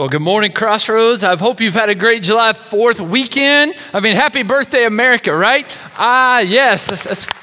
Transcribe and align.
Well, 0.00 0.08
good 0.08 0.22
morning, 0.22 0.52
Crossroads. 0.52 1.24
I 1.24 1.36
hope 1.36 1.60
you've 1.60 1.74
had 1.74 1.90
a 1.90 1.94
great 1.94 2.22
July 2.22 2.52
4th 2.52 3.06
weekend. 3.06 3.74
I 3.92 4.00
mean, 4.00 4.16
happy 4.16 4.42
birthday, 4.42 4.86
America, 4.86 5.36
right? 5.36 5.78
Ah, 5.98 6.40
yes. 6.40 6.86
That's, 6.86 7.04
that's, 7.04 7.39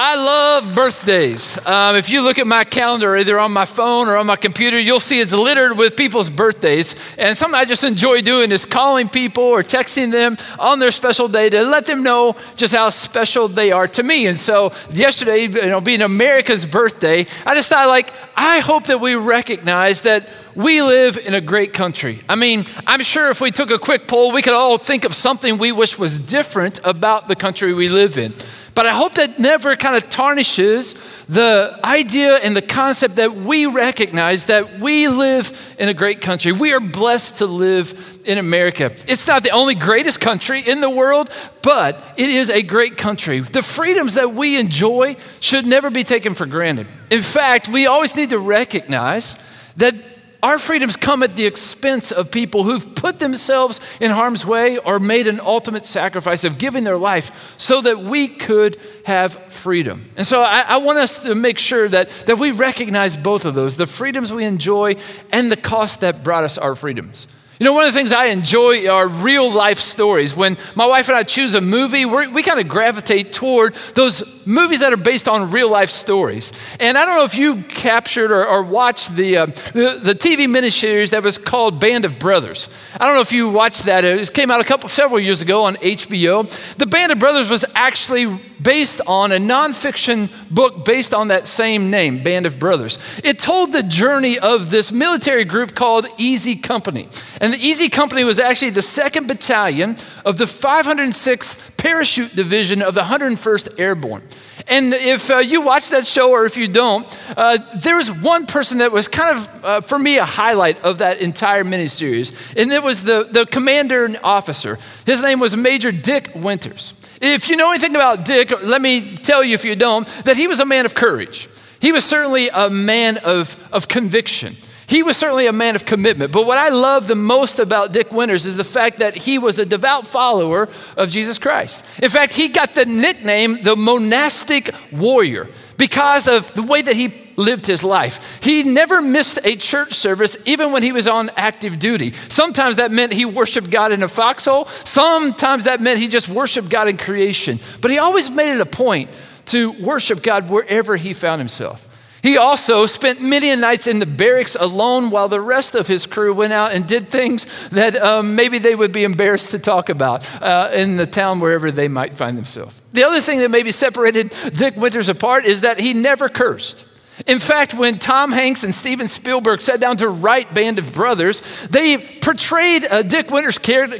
I 0.00 0.14
love 0.14 0.76
birthdays. 0.76 1.58
Um, 1.66 1.96
if 1.96 2.08
you 2.08 2.22
look 2.22 2.38
at 2.38 2.46
my 2.46 2.62
calendar, 2.62 3.16
either 3.16 3.36
on 3.36 3.50
my 3.50 3.64
phone 3.64 4.06
or 4.06 4.16
on 4.16 4.26
my 4.26 4.36
computer, 4.36 4.78
you'll 4.78 5.00
see 5.00 5.18
it's 5.18 5.32
littered 5.32 5.76
with 5.76 5.96
people's 5.96 6.30
birthdays. 6.30 7.16
And 7.18 7.36
something 7.36 7.58
I 7.58 7.64
just 7.64 7.82
enjoy 7.82 8.22
doing 8.22 8.52
is 8.52 8.64
calling 8.64 9.08
people 9.08 9.42
or 9.42 9.64
texting 9.64 10.12
them 10.12 10.36
on 10.56 10.78
their 10.78 10.92
special 10.92 11.26
day 11.26 11.50
to 11.50 11.64
let 11.64 11.86
them 11.86 12.04
know 12.04 12.36
just 12.54 12.76
how 12.76 12.90
special 12.90 13.48
they 13.48 13.72
are 13.72 13.88
to 13.88 14.04
me. 14.04 14.28
And 14.28 14.38
so, 14.38 14.72
yesterday, 14.92 15.46
you 15.46 15.66
know, 15.66 15.80
being 15.80 16.02
America's 16.02 16.64
birthday, 16.64 17.26
I 17.44 17.56
just 17.56 17.68
thought, 17.68 17.88
like, 17.88 18.12
I 18.36 18.60
hope 18.60 18.84
that 18.84 19.00
we 19.00 19.16
recognize 19.16 20.02
that 20.02 20.28
we 20.54 20.80
live 20.80 21.16
in 21.16 21.34
a 21.34 21.40
great 21.40 21.72
country. 21.72 22.20
I 22.28 22.36
mean, 22.36 22.66
I'm 22.86 23.02
sure 23.02 23.30
if 23.30 23.40
we 23.40 23.50
took 23.50 23.72
a 23.72 23.80
quick 23.80 24.06
poll, 24.06 24.32
we 24.32 24.42
could 24.42 24.52
all 24.52 24.78
think 24.78 25.04
of 25.04 25.12
something 25.12 25.58
we 25.58 25.72
wish 25.72 25.98
was 25.98 26.20
different 26.20 26.78
about 26.84 27.26
the 27.26 27.34
country 27.34 27.74
we 27.74 27.88
live 27.88 28.16
in. 28.16 28.32
But 28.78 28.86
I 28.86 28.90
hope 28.90 29.14
that 29.14 29.40
never 29.40 29.74
kind 29.74 29.96
of 29.96 30.08
tarnishes 30.08 30.94
the 31.28 31.80
idea 31.82 32.36
and 32.36 32.54
the 32.54 32.62
concept 32.62 33.16
that 33.16 33.34
we 33.34 33.66
recognize 33.66 34.46
that 34.46 34.78
we 34.78 35.08
live 35.08 35.74
in 35.80 35.88
a 35.88 35.94
great 35.94 36.20
country. 36.20 36.52
We 36.52 36.72
are 36.72 36.78
blessed 36.78 37.38
to 37.38 37.46
live 37.46 38.20
in 38.24 38.38
America. 38.38 38.94
It's 39.08 39.26
not 39.26 39.42
the 39.42 39.50
only 39.50 39.74
greatest 39.74 40.20
country 40.20 40.62
in 40.64 40.80
the 40.80 40.88
world, 40.88 41.28
but 41.60 41.96
it 42.16 42.28
is 42.28 42.50
a 42.50 42.62
great 42.62 42.96
country. 42.96 43.40
The 43.40 43.64
freedoms 43.64 44.14
that 44.14 44.34
we 44.34 44.60
enjoy 44.60 45.16
should 45.40 45.66
never 45.66 45.90
be 45.90 46.04
taken 46.04 46.34
for 46.34 46.46
granted. 46.46 46.86
In 47.10 47.22
fact, 47.22 47.66
we 47.68 47.88
always 47.88 48.14
need 48.14 48.30
to 48.30 48.38
recognize 48.38 49.34
that 49.78 49.96
our 50.42 50.58
freedoms 50.58 50.96
come 50.96 51.22
at 51.22 51.34
the 51.34 51.46
expense 51.46 52.12
of 52.12 52.30
people 52.30 52.62
who've 52.62 52.94
put 52.94 53.18
themselves 53.18 53.80
in 54.00 54.10
harm's 54.10 54.46
way 54.46 54.78
or 54.78 55.00
made 55.00 55.26
an 55.26 55.40
ultimate 55.40 55.84
sacrifice 55.84 56.44
of 56.44 56.58
giving 56.58 56.84
their 56.84 56.96
life 56.96 57.56
so 57.58 57.80
that 57.80 57.98
we 57.98 58.28
could 58.28 58.80
have 59.04 59.34
freedom. 59.52 60.08
And 60.16 60.26
so 60.26 60.40
I, 60.40 60.60
I, 60.60 60.76
want 60.76 60.98
us 60.98 61.24
to 61.24 61.34
make 61.34 61.58
sure 61.58 61.88
that, 61.88 62.08
that 62.26 62.38
we 62.38 62.52
recognize 62.52 63.16
both 63.16 63.44
of 63.44 63.54
those 63.54 63.76
the 63.76 63.86
freedoms 63.86 64.32
we 64.32 64.44
enjoy 64.44 64.94
and 65.32 65.50
the 65.50 65.56
cost 65.56 66.00
that 66.00 66.22
brought 66.22 66.44
us 66.44 66.56
our 66.56 66.76
freedoms. 66.76 67.26
You 67.58 67.64
know, 67.64 67.72
one 67.72 67.86
of 67.86 67.92
the 67.92 67.98
things 67.98 68.12
I 68.12 68.26
enjoy 68.26 68.88
are 68.88 69.08
real 69.08 69.50
life 69.50 69.78
stories. 69.78 70.36
When 70.36 70.56
my 70.76 70.86
wife 70.86 71.08
and 71.08 71.16
I 71.16 71.24
choose 71.24 71.56
a 71.56 71.60
movie, 71.60 72.04
we 72.04 72.44
kind 72.44 72.60
of 72.60 72.68
gravitate 72.68 73.32
toward 73.32 73.74
those 73.94 74.37
movies 74.48 74.80
that 74.80 74.92
are 74.94 74.96
based 74.96 75.28
on 75.28 75.50
real 75.50 75.70
life 75.70 75.90
stories. 75.90 76.52
And 76.80 76.96
I 76.96 77.04
don't 77.04 77.16
know 77.16 77.24
if 77.24 77.36
you 77.36 77.62
captured 77.64 78.32
or, 78.32 78.46
or 78.46 78.62
watched 78.62 79.14
the, 79.14 79.36
uh, 79.36 79.46
the, 79.46 80.00
the, 80.02 80.14
TV 80.14 80.46
miniseries 80.46 81.10
that 81.10 81.22
was 81.22 81.36
called 81.36 81.78
Band 81.78 82.06
of 82.06 82.18
Brothers. 82.18 82.68
I 82.98 83.06
don't 83.06 83.14
know 83.14 83.20
if 83.20 83.32
you 83.32 83.50
watched 83.50 83.84
that. 83.84 84.04
It 84.04 84.32
came 84.32 84.50
out 84.50 84.60
a 84.60 84.64
couple, 84.64 84.88
several 84.88 85.20
years 85.20 85.42
ago 85.42 85.64
on 85.64 85.76
HBO. 85.76 86.74
The 86.76 86.86
Band 86.86 87.12
of 87.12 87.18
Brothers 87.18 87.50
was 87.50 87.64
actually 87.74 88.40
based 88.60 89.00
on 89.06 89.32
a 89.32 89.36
nonfiction 89.36 90.28
book 90.50 90.84
based 90.84 91.14
on 91.14 91.28
that 91.28 91.46
same 91.46 91.90
name, 91.90 92.22
Band 92.22 92.46
of 92.46 92.58
Brothers. 92.58 93.20
It 93.22 93.38
told 93.38 93.72
the 93.72 93.82
journey 93.82 94.38
of 94.38 94.70
this 94.70 94.90
military 94.90 95.44
group 95.44 95.74
called 95.74 96.08
Easy 96.16 96.56
Company. 96.56 97.08
And 97.40 97.52
the 97.52 97.58
Easy 97.58 97.88
Company 97.88 98.24
was 98.24 98.40
actually 98.40 98.70
the 98.70 98.82
second 98.82 99.28
battalion 99.28 99.96
of 100.24 100.38
the 100.38 100.46
506th 100.46 101.76
Parachute 101.78 102.36
Division 102.36 102.82
of 102.82 102.94
the 102.94 103.00
101st 103.00 103.78
Airborne. 103.78 104.22
And 104.66 104.92
if 104.92 105.30
uh, 105.30 105.38
you 105.38 105.62
watch 105.62 105.88
that 105.90 106.06
show 106.06 106.32
or 106.32 106.44
if 106.44 106.56
you 106.56 106.68
don't, 106.68 107.06
uh, 107.36 107.58
there 107.80 107.96
was 107.96 108.12
one 108.12 108.46
person 108.46 108.78
that 108.78 108.92
was 108.92 109.08
kind 109.08 109.38
of, 109.38 109.64
uh, 109.64 109.80
for 109.80 109.98
me, 109.98 110.18
a 110.18 110.24
highlight 110.24 110.84
of 110.84 110.98
that 110.98 111.22
entire 111.22 111.64
miniseries. 111.64 112.54
And 112.60 112.70
it 112.70 112.82
was 112.82 113.04
the, 113.04 113.28
the 113.30 113.46
commander 113.46 114.04
and 114.04 114.18
officer. 114.22 114.78
His 115.06 115.22
name 115.22 115.40
was 115.40 115.56
Major 115.56 115.90
Dick 115.90 116.32
Winters. 116.34 116.92
If 117.22 117.48
you 117.48 117.56
know 117.56 117.70
anything 117.70 117.96
about 117.96 118.26
Dick, 118.26 118.52
let 118.62 118.82
me 118.82 119.16
tell 119.16 119.42
you 119.42 119.54
if 119.54 119.64
you 119.64 119.74
don't, 119.74 120.06
that 120.24 120.36
he 120.36 120.46
was 120.46 120.60
a 120.60 120.66
man 120.66 120.84
of 120.84 120.94
courage. 120.94 121.48
He 121.80 121.92
was 121.92 122.04
certainly 122.04 122.48
a 122.48 122.68
man 122.68 123.18
of, 123.18 123.56
of 123.72 123.88
conviction. 123.88 124.54
He 124.88 125.02
was 125.02 125.18
certainly 125.18 125.46
a 125.46 125.52
man 125.52 125.76
of 125.76 125.84
commitment. 125.84 126.32
But 126.32 126.46
what 126.46 126.56
I 126.56 126.70
love 126.70 127.08
the 127.08 127.14
most 127.14 127.58
about 127.58 127.92
Dick 127.92 128.10
Winters 128.10 128.46
is 128.46 128.56
the 128.56 128.64
fact 128.64 129.00
that 129.00 129.14
he 129.14 129.38
was 129.38 129.58
a 129.58 129.66
devout 129.66 130.06
follower 130.06 130.66
of 130.96 131.10
Jesus 131.10 131.38
Christ. 131.38 131.84
In 132.02 132.08
fact, 132.08 132.32
he 132.32 132.48
got 132.48 132.74
the 132.74 132.86
nickname 132.86 133.62
the 133.62 133.76
monastic 133.76 134.70
warrior 134.90 135.48
because 135.76 136.26
of 136.26 136.52
the 136.54 136.62
way 136.62 136.80
that 136.80 136.96
he 136.96 137.12
lived 137.36 137.66
his 137.66 137.84
life. 137.84 138.40
He 138.42 138.62
never 138.62 139.02
missed 139.02 139.38
a 139.44 139.56
church 139.56 139.92
service, 139.92 140.38
even 140.46 140.72
when 140.72 140.82
he 140.82 140.92
was 140.92 141.06
on 141.06 141.30
active 141.36 141.78
duty. 141.78 142.12
Sometimes 142.12 142.76
that 142.76 142.90
meant 142.90 143.12
he 143.12 143.26
worshiped 143.26 143.70
God 143.70 143.92
in 143.92 144.02
a 144.02 144.08
foxhole, 144.08 144.64
sometimes 144.64 145.64
that 145.64 145.82
meant 145.82 146.00
he 146.00 146.08
just 146.08 146.30
worshiped 146.30 146.70
God 146.70 146.88
in 146.88 146.96
creation. 146.96 147.58
But 147.82 147.90
he 147.90 147.98
always 147.98 148.30
made 148.30 148.54
it 148.54 148.60
a 148.60 148.66
point 148.66 149.10
to 149.46 149.72
worship 149.72 150.22
God 150.22 150.48
wherever 150.48 150.96
he 150.96 151.12
found 151.12 151.40
himself. 151.40 151.87
He 152.22 152.36
also 152.36 152.86
spent 152.86 153.22
many 153.22 153.54
nights 153.54 153.86
in 153.86 153.98
the 153.98 154.06
barracks 154.06 154.56
alone 154.58 155.10
while 155.10 155.28
the 155.28 155.40
rest 155.40 155.74
of 155.74 155.86
his 155.86 156.06
crew 156.06 156.34
went 156.34 156.52
out 156.52 156.72
and 156.72 156.86
did 156.86 157.08
things 157.08 157.68
that 157.70 157.94
um, 157.96 158.34
maybe 158.34 158.58
they 158.58 158.74
would 158.74 158.92
be 158.92 159.04
embarrassed 159.04 159.52
to 159.52 159.58
talk 159.58 159.88
about 159.88 160.42
uh, 160.42 160.70
in 160.74 160.96
the 160.96 161.06
town 161.06 161.40
wherever 161.40 161.70
they 161.70 161.88
might 161.88 162.14
find 162.14 162.36
themselves. 162.36 162.80
The 162.92 163.04
other 163.04 163.20
thing 163.20 163.38
that 163.40 163.50
maybe 163.50 163.70
separated 163.70 164.34
Dick 164.54 164.76
Winters 164.76 165.08
apart 165.08 165.44
is 165.44 165.60
that 165.60 165.78
he 165.78 165.94
never 165.94 166.28
cursed. 166.28 166.84
In 167.26 167.38
fact, 167.40 167.74
when 167.74 167.98
Tom 167.98 168.30
Hanks 168.30 168.62
and 168.64 168.74
Steven 168.74 169.08
Spielberg 169.08 169.60
sat 169.60 169.80
down 169.80 169.96
to 169.98 170.08
write 170.08 170.54
Band 170.54 170.78
of 170.78 170.92
Brothers, 170.92 171.66
they 171.68 171.98
portrayed 171.98 172.84
uh, 172.84 173.02
Dick 173.02 173.30
Winters' 173.30 173.58
character, 173.58 173.98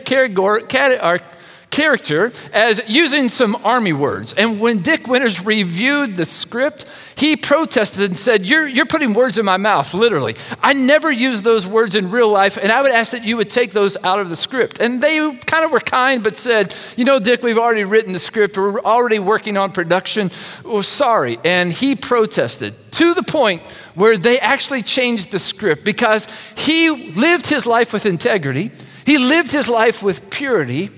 character 1.71 2.33
as 2.53 2.81
using 2.89 3.29
some 3.29 3.57
army 3.65 3.93
words. 3.93 4.33
And 4.33 4.61
when 4.61 4.83
Dick 4.83 5.07
Winters 5.07 5.45
reviewed 5.45 6.17
the 6.17 6.25
script, 6.25 6.87
he 7.17 7.37
protested 7.37 8.11
and 8.11 8.19
said, 8.19 8.45
You're, 8.45 8.67
you're 8.67 8.87
putting 8.87 9.15
words 9.15 9.39
in 9.39 9.45
my 9.45 9.57
mouth, 9.57 9.95
literally. 9.95 10.35
I 10.63 10.73
never 10.73 11.11
use 11.11 11.43
those 11.43 11.67
words 11.67 11.97
in 11.97 12.11
real 12.11 12.31
life, 12.31 12.57
and 12.57 12.73
I 12.73 12.83
would 12.83 12.93
ask 12.93 13.13
that 13.13 13.25
you 13.25 13.37
would 13.37 13.51
take 13.51 13.73
those 13.73 13.97
out 14.03 14.19
of 14.19 14.29
the 14.29 14.37
script. 14.37 14.81
And 14.81 15.03
they 15.03 15.37
kind 15.47 15.65
of 15.65 15.71
were 15.71 15.81
kind, 15.81 16.23
but 16.23 16.37
said, 16.37 16.75
You 16.97 17.05
know, 17.05 17.19
Dick, 17.19 17.43
we've 17.43 17.59
already 17.59 17.85
written 17.85 18.13
the 18.13 18.19
script, 18.19 18.57
we're 18.57 18.81
already 18.81 19.19
working 19.19 19.57
on 19.57 19.73
production. 19.73 20.31
Oh, 20.65 20.83
sorry. 20.83 21.39
And 21.45 21.73
he 21.73 21.95
protested 21.95 22.75
to 22.93 23.15
the 23.15 23.23
point 23.23 23.63
where 23.95 24.17
they 24.17 24.39
actually 24.41 24.83
changed 24.83 25.31
the 25.31 25.39
script 25.39 25.85
because 25.85 26.27
he 26.57 26.91
lived 27.13 27.47
his 27.47 27.67
life 27.67 27.93
with 27.93 28.07
integrity, 28.07 28.71
he 29.07 29.19
lived 29.19 29.53
his 29.53 29.69
life 29.69 30.03
with 30.03 30.29
purity. 30.31 30.91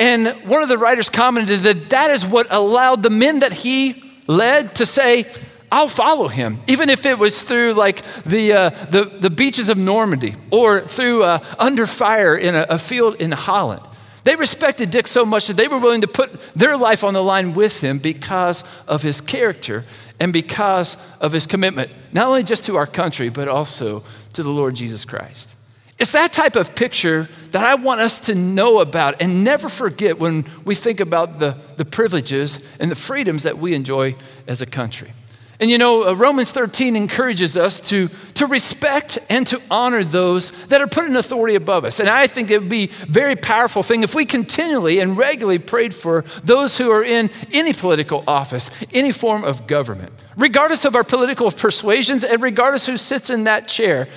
And 0.00 0.28
one 0.48 0.62
of 0.62 0.70
the 0.70 0.78
writers 0.78 1.10
commented 1.10 1.60
that 1.60 1.90
that 1.90 2.10
is 2.10 2.24
what 2.24 2.46
allowed 2.48 3.02
the 3.02 3.10
men 3.10 3.40
that 3.40 3.52
he 3.52 4.02
led 4.26 4.76
to 4.76 4.86
say, 4.86 5.26
I'll 5.70 5.88
follow 5.88 6.26
him, 6.26 6.58
even 6.66 6.88
if 6.88 7.04
it 7.04 7.18
was 7.18 7.42
through 7.42 7.74
like 7.74 8.02
the, 8.24 8.52
uh, 8.54 8.70
the, 8.70 9.04
the 9.04 9.28
beaches 9.28 9.68
of 9.68 9.76
Normandy 9.76 10.34
or 10.50 10.80
through 10.80 11.22
uh, 11.22 11.44
under 11.58 11.86
fire 11.86 12.34
in 12.34 12.54
a, 12.54 12.66
a 12.70 12.78
field 12.78 13.16
in 13.16 13.30
Holland. 13.30 13.82
They 14.24 14.36
respected 14.36 14.90
Dick 14.90 15.06
so 15.06 15.26
much 15.26 15.48
that 15.48 15.56
they 15.56 15.68
were 15.68 15.78
willing 15.78 16.00
to 16.00 16.08
put 16.08 16.32
their 16.54 16.78
life 16.78 17.04
on 17.04 17.12
the 17.12 17.22
line 17.22 17.54
with 17.54 17.82
him 17.82 17.98
because 17.98 18.64
of 18.88 19.02
his 19.02 19.20
character 19.20 19.84
and 20.18 20.32
because 20.32 20.96
of 21.20 21.32
his 21.32 21.46
commitment, 21.46 21.90
not 22.12 22.26
only 22.26 22.42
just 22.42 22.64
to 22.64 22.76
our 22.76 22.86
country, 22.86 23.28
but 23.28 23.48
also 23.48 24.02
to 24.32 24.42
the 24.42 24.50
Lord 24.50 24.74
Jesus 24.76 25.04
Christ. 25.04 25.54
It's 26.00 26.12
that 26.12 26.32
type 26.32 26.56
of 26.56 26.74
picture 26.74 27.28
that 27.50 27.62
I 27.62 27.74
want 27.74 28.00
us 28.00 28.18
to 28.20 28.34
know 28.34 28.80
about 28.80 29.20
and 29.20 29.44
never 29.44 29.68
forget 29.68 30.18
when 30.18 30.46
we 30.64 30.74
think 30.74 30.98
about 30.98 31.38
the, 31.38 31.58
the 31.76 31.84
privileges 31.84 32.66
and 32.80 32.90
the 32.90 32.96
freedoms 32.96 33.42
that 33.42 33.58
we 33.58 33.74
enjoy 33.74 34.16
as 34.46 34.62
a 34.62 34.66
country. 34.66 35.12
And 35.60 35.70
you 35.70 35.76
know, 35.76 36.08
uh, 36.08 36.14
Romans 36.14 36.52
13 36.52 36.96
encourages 36.96 37.54
us 37.58 37.80
to, 37.90 38.08
to 38.34 38.46
respect 38.46 39.18
and 39.28 39.46
to 39.48 39.60
honor 39.70 40.02
those 40.02 40.52
that 40.68 40.80
are 40.80 40.86
put 40.86 41.04
in 41.04 41.16
authority 41.16 41.54
above 41.54 41.84
us. 41.84 42.00
And 42.00 42.08
I 42.08 42.28
think 42.28 42.50
it 42.50 42.60
would 42.60 42.70
be 42.70 42.84
a 42.84 43.06
very 43.06 43.36
powerful 43.36 43.82
thing 43.82 44.02
if 44.02 44.14
we 44.14 44.24
continually 44.24 45.00
and 45.00 45.18
regularly 45.18 45.58
prayed 45.58 45.92
for 45.92 46.24
those 46.42 46.78
who 46.78 46.90
are 46.90 47.04
in 47.04 47.28
any 47.52 47.74
political 47.74 48.24
office, 48.26 48.70
any 48.94 49.12
form 49.12 49.44
of 49.44 49.66
government, 49.66 50.14
regardless 50.34 50.86
of 50.86 50.96
our 50.96 51.04
political 51.04 51.50
persuasions 51.50 52.24
and 52.24 52.42
regardless 52.42 52.86
who 52.86 52.96
sits 52.96 53.28
in 53.28 53.44
that 53.44 53.68
chair. 53.68 54.08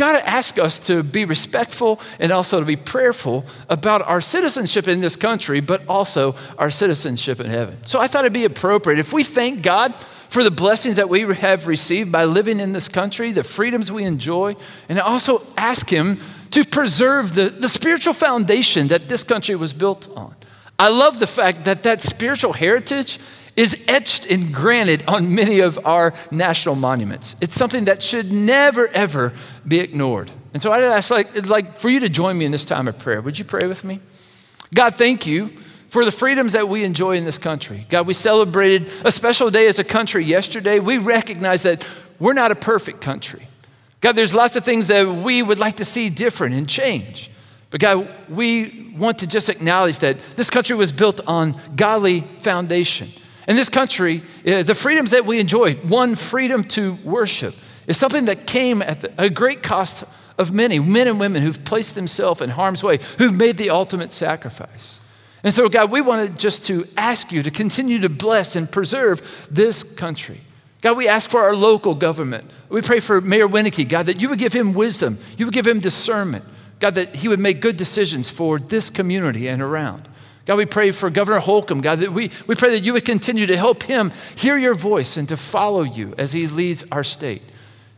God 0.00 0.22
asks 0.24 0.58
us 0.58 0.78
to 0.86 1.02
be 1.02 1.26
respectful 1.26 2.00
and 2.18 2.32
also 2.32 2.58
to 2.58 2.64
be 2.64 2.74
prayerful 2.74 3.44
about 3.68 4.00
our 4.00 4.22
citizenship 4.22 4.88
in 4.88 5.02
this 5.02 5.14
country, 5.14 5.60
but 5.60 5.86
also 5.86 6.36
our 6.56 6.70
citizenship 6.70 7.38
in 7.38 7.44
heaven. 7.44 7.76
So 7.84 8.00
I 8.00 8.06
thought 8.06 8.24
it'd 8.24 8.32
be 8.32 8.46
appropriate 8.46 8.98
if 8.98 9.12
we 9.12 9.22
thank 9.22 9.60
God 9.60 9.94
for 10.30 10.42
the 10.42 10.50
blessings 10.50 10.96
that 10.96 11.10
we 11.10 11.20
have 11.34 11.66
received 11.66 12.10
by 12.10 12.24
living 12.24 12.60
in 12.60 12.72
this 12.72 12.88
country, 12.88 13.32
the 13.32 13.44
freedoms 13.44 13.92
we 13.92 14.04
enjoy, 14.04 14.56
and 14.88 14.98
also 14.98 15.42
ask 15.58 15.90
Him 15.90 16.18
to 16.52 16.64
preserve 16.64 17.34
the, 17.34 17.50
the 17.50 17.68
spiritual 17.68 18.14
foundation 18.14 18.88
that 18.88 19.06
this 19.10 19.22
country 19.22 19.54
was 19.54 19.74
built 19.74 20.08
on. 20.16 20.34
I 20.78 20.88
love 20.88 21.20
the 21.20 21.26
fact 21.26 21.66
that 21.66 21.82
that 21.82 22.00
spiritual 22.00 22.54
heritage 22.54 23.18
is 23.60 23.84
etched 23.88 24.24
and 24.30 24.54
granted 24.54 25.04
on 25.06 25.34
many 25.34 25.60
of 25.60 25.78
our 25.84 26.14
national 26.30 26.76
monuments. 26.76 27.36
It's 27.42 27.54
something 27.54 27.84
that 27.84 28.02
should 28.02 28.32
never, 28.32 28.88
ever 28.88 29.34
be 29.68 29.80
ignored. 29.80 30.30
And 30.54 30.62
so 30.62 30.72
I'd 30.72 30.82
ask, 30.82 31.10
like, 31.10 31.46
like, 31.46 31.78
for 31.78 31.90
you 31.90 32.00
to 32.00 32.08
join 32.08 32.38
me 32.38 32.46
in 32.46 32.52
this 32.52 32.64
time 32.64 32.88
of 32.88 32.98
prayer. 32.98 33.20
Would 33.20 33.38
you 33.38 33.44
pray 33.44 33.68
with 33.68 33.84
me? 33.84 34.00
God, 34.72 34.94
thank 34.94 35.26
you 35.26 35.48
for 35.88 36.06
the 36.06 36.10
freedoms 36.10 36.54
that 36.54 36.70
we 36.70 36.84
enjoy 36.84 37.18
in 37.18 37.26
this 37.26 37.36
country. 37.36 37.84
God, 37.90 38.06
we 38.06 38.14
celebrated 38.14 38.90
a 39.04 39.12
special 39.12 39.50
day 39.50 39.66
as 39.66 39.78
a 39.78 39.84
country 39.84 40.24
yesterday. 40.24 40.80
We 40.80 40.96
recognize 40.96 41.62
that 41.64 41.86
we're 42.18 42.32
not 42.32 42.50
a 42.50 42.56
perfect 42.56 43.02
country. 43.02 43.46
God, 44.00 44.12
there's 44.16 44.34
lots 44.34 44.56
of 44.56 44.64
things 44.64 44.86
that 44.86 45.06
we 45.06 45.42
would 45.42 45.58
like 45.58 45.76
to 45.76 45.84
see 45.84 46.08
different 46.08 46.54
and 46.54 46.66
change. 46.66 47.30
But 47.68 47.82
God, 47.82 48.08
we 48.30 48.94
want 48.96 49.18
to 49.18 49.26
just 49.26 49.50
acknowledge 49.50 49.98
that 49.98 50.18
this 50.34 50.48
country 50.48 50.76
was 50.76 50.92
built 50.92 51.20
on 51.26 51.60
godly 51.76 52.22
foundation. 52.22 53.08
In 53.50 53.56
this 53.56 53.68
country, 53.68 54.22
uh, 54.46 54.62
the 54.62 54.76
freedoms 54.76 55.10
that 55.10 55.26
we 55.26 55.40
enjoy, 55.40 55.74
one 55.74 56.14
freedom 56.14 56.62
to 56.62 56.92
worship, 57.02 57.52
is 57.88 57.96
something 57.96 58.26
that 58.26 58.46
came 58.46 58.80
at 58.80 59.04
a 59.18 59.28
great 59.28 59.60
cost 59.60 60.04
of 60.38 60.52
many 60.52 60.78
men 60.78 61.08
and 61.08 61.18
women 61.18 61.42
who've 61.42 61.64
placed 61.64 61.96
themselves 61.96 62.40
in 62.42 62.50
harm's 62.50 62.84
way, 62.84 63.00
who've 63.18 63.34
made 63.34 63.58
the 63.58 63.70
ultimate 63.70 64.12
sacrifice. 64.12 65.00
And 65.42 65.52
so, 65.52 65.68
God, 65.68 65.90
we 65.90 66.00
wanted 66.00 66.38
just 66.38 66.64
to 66.66 66.84
ask 66.96 67.32
you 67.32 67.42
to 67.42 67.50
continue 67.50 67.98
to 68.02 68.08
bless 68.08 68.54
and 68.54 68.70
preserve 68.70 69.48
this 69.50 69.82
country. 69.82 70.42
God, 70.80 70.96
we 70.96 71.08
ask 71.08 71.28
for 71.28 71.40
our 71.40 71.56
local 71.56 71.96
government. 71.96 72.48
We 72.68 72.82
pray 72.82 73.00
for 73.00 73.20
Mayor 73.20 73.48
Winnecke, 73.48 73.88
God, 73.88 74.06
that 74.06 74.20
you 74.20 74.28
would 74.28 74.38
give 74.38 74.52
him 74.52 74.74
wisdom, 74.74 75.18
you 75.36 75.46
would 75.46 75.54
give 75.54 75.66
him 75.66 75.80
discernment. 75.80 76.44
God, 76.78 76.94
that 76.94 77.16
he 77.16 77.26
would 77.26 77.40
make 77.40 77.60
good 77.60 77.76
decisions 77.76 78.30
for 78.30 78.60
this 78.60 78.90
community 78.90 79.48
and 79.48 79.60
around. 79.60 80.08
God, 80.50 80.56
we 80.56 80.66
pray 80.66 80.90
for 80.90 81.10
Governor 81.10 81.38
Holcomb, 81.38 81.80
God, 81.80 82.00
that 82.00 82.10
we, 82.10 82.32
we 82.48 82.56
pray 82.56 82.70
that 82.70 82.82
you 82.82 82.94
would 82.94 83.04
continue 83.04 83.46
to 83.46 83.56
help 83.56 83.84
him 83.84 84.10
hear 84.34 84.58
your 84.58 84.74
voice 84.74 85.16
and 85.16 85.28
to 85.28 85.36
follow 85.36 85.82
you 85.82 86.12
as 86.18 86.32
he 86.32 86.48
leads 86.48 86.84
our 86.90 87.04
state. 87.04 87.40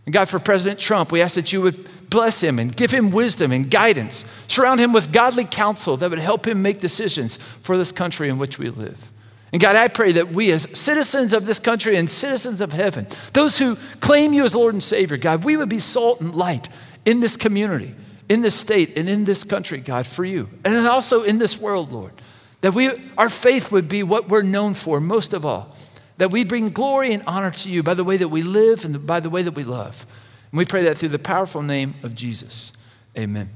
And 0.04 0.12
God, 0.12 0.28
for 0.28 0.38
President 0.38 0.78
Trump, 0.78 1.10
we 1.10 1.22
ask 1.22 1.36
that 1.36 1.50
you 1.54 1.62
would 1.62 2.10
bless 2.10 2.42
him 2.42 2.58
and 2.58 2.76
give 2.76 2.90
him 2.90 3.10
wisdom 3.10 3.52
and 3.52 3.70
guidance. 3.70 4.26
Surround 4.48 4.80
him 4.80 4.92
with 4.92 5.10
godly 5.10 5.46
counsel 5.46 5.96
that 5.96 6.10
would 6.10 6.18
help 6.18 6.46
him 6.46 6.60
make 6.60 6.78
decisions 6.78 7.38
for 7.38 7.78
this 7.78 7.90
country 7.90 8.28
in 8.28 8.36
which 8.36 8.58
we 8.58 8.68
live. 8.68 9.10
And 9.50 9.58
God, 9.58 9.74
I 9.74 9.88
pray 9.88 10.12
that 10.12 10.30
we, 10.30 10.52
as 10.52 10.68
citizens 10.78 11.32
of 11.32 11.46
this 11.46 11.58
country 11.58 11.96
and 11.96 12.10
citizens 12.10 12.60
of 12.60 12.74
heaven, 12.74 13.06
those 13.32 13.56
who 13.56 13.76
claim 14.00 14.34
you 14.34 14.44
as 14.44 14.54
Lord 14.54 14.74
and 14.74 14.82
Savior, 14.82 15.16
God, 15.16 15.42
we 15.42 15.56
would 15.56 15.70
be 15.70 15.80
salt 15.80 16.20
and 16.20 16.34
light 16.34 16.68
in 17.06 17.20
this 17.20 17.38
community, 17.38 17.94
in 18.28 18.42
this 18.42 18.54
state, 18.54 18.98
and 18.98 19.08
in 19.08 19.24
this 19.24 19.42
country, 19.42 19.78
God, 19.78 20.06
for 20.06 20.26
you. 20.26 20.50
And 20.66 20.86
also 20.86 21.22
in 21.22 21.38
this 21.38 21.58
world, 21.58 21.90
Lord. 21.90 22.12
That 22.62 22.74
we, 22.74 22.90
our 23.18 23.28
faith 23.28 23.70
would 23.70 23.88
be 23.88 24.02
what 24.02 24.28
we're 24.28 24.42
known 24.42 24.74
for 24.74 25.00
most 25.00 25.34
of 25.34 25.44
all. 25.44 25.76
That 26.16 26.30
we 26.30 26.44
bring 26.44 26.70
glory 26.70 27.12
and 27.12 27.22
honor 27.26 27.50
to 27.50 27.68
you 27.68 27.82
by 27.82 27.94
the 27.94 28.04
way 28.04 28.16
that 28.16 28.28
we 28.28 28.42
live 28.42 28.84
and 28.84 29.06
by 29.06 29.20
the 29.20 29.30
way 29.30 29.42
that 29.42 29.52
we 29.52 29.64
love. 29.64 30.06
And 30.50 30.58
we 30.58 30.64
pray 30.64 30.84
that 30.84 30.98
through 30.98 31.10
the 31.10 31.18
powerful 31.18 31.62
name 31.62 31.94
of 32.02 32.14
Jesus. 32.14 32.72
Amen. 33.18 33.48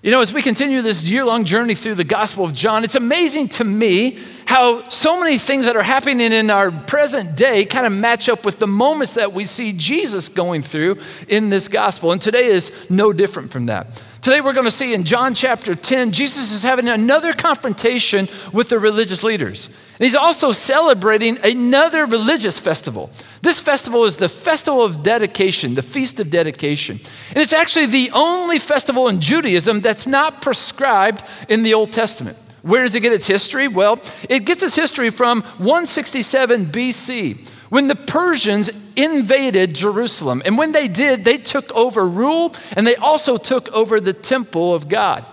You 0.00 0.12
know, 0.12 0.20
as 0.20 0.32
we 0.32 0.42
continue 0.42 0.80
this 0.80 1.08
year 1.08 1.24
long 1.24 1.44
journey 1.44 1.74
through 1.74 1.96
the 1.96 2.04
Gospel 2.04 2.44
of 2.44 2.54
John, 2.54 2.84
it's 2.84 2.94
amazing 2.94 3.48
to 3.48 3.64
me 3.64 4.16
how 4.46 4.88
so 4.90 5.18
many 5.18 5.38
things 5.38 5.66
that 5.66 5.74
are 5.74 5.82
happening 5.82 6.30
in 6.30 6.50
our 6.50 6.70
present 6.70 7.36
day 7.36 7.64
kind 7.64 7.84
of 7.84 7.92
match 7.92 8.28
up 8.28 8.44
with 8.44 8.60
the 8.60 8.68
moments 8.68 9.14
that 9.14 9.32
we 9.32 9.44
see 9.44 9.72
Jesus 9.72 10.28
going 10.28 10.62
through 10.62 11.00
in 11.26 11.50
this 11.50 11.66
Gospel. 11.66 12.12
And 12.12 12.22
today 12.22 12.46
is 12.46 12.88
no 12.88 13.12
different 13.12 13.50
from 13.50 13.66
that. 13.66 14.00
Today, 14.28 14.42
we're 14.42 14.52
going 14.52 14.66
to 14.66 14.70
see 14.70 14.92
in 14.92 15.04
John 15.04 15.32
chapter 15.32 15.74
10, 15.74 16.12
Jesus 16.12 16.52
is 16.52 16.62
having 16.62 16.86
another 16.86 17.32
confrontation 17.32 18.28
with 18.52 18.68
the 18.68 18.78
religious 18.78 19.24
leaders. 19.24 19.68
And 19.68 20.00
he's 20.04 20.14
also 20.14 20.52
celebrating 20.52 21.38
another 21.42 22.04
religious 22.04 22.60
festival. 22.60 23.10
This 23.40 23.58
festival 23.58 24.04
is 24.04 24.18
the 24.18 24.28
festival 24.28 24.84
of 24.84 25.02
dedication, 25.02 25.76
the 25.76 25.82
feast 25.82 26.20
of 26.20 26.28
dedication. 26.28 27.00
And 27.30 27.38
it's 27.38 27.54
actually 27.54 27.86
the 27.86 28.10
only 28.12 28.58
festival 28.58 29.08
in 29.08 29.18
Judaism 29.18 29.80
that's 29.80 30.06
not 30.06 30.42
prescribed 30.42 31.24
in 31.48 31.62
the 31.62 31.72
Old 31.72 31.94
Testament. 31.94 32.36
Where 32.60 32.82
does 32.82 32.96
it 32.96 33.00
get 33.00 33.14
its 33.14 33.26
history? 33.26 33.66
Well, 33.66 33.98
it 34.28 34.44
gets 34.44 34.62
its 34.62 34.76
history 34.76 35.08
from 35.08 35.40
167 35.40 36.66
BC 36.66 37.50
when 37.68 37.88
the 37.88 37.96
Persians 37.96 38.70
invaded 38.96 39.74
Jerusalem. 39.74 40.42
And 40.44 40.58
when 40.58 40.72
they 40.72 40.88
did, 40.88 41.24
they 41.24 41.38
took 41.38 41.74
over 41.74 42.06
rule 42.06 42.54
and 42.76 42.86
they 42.86 42.96
also 42.96 43.36
took 43.36 43.70
over 43.72 44.00
the 44.00 44.12
temple 44.12 44.74
of 44.74 44.88
God. 44.88 45.24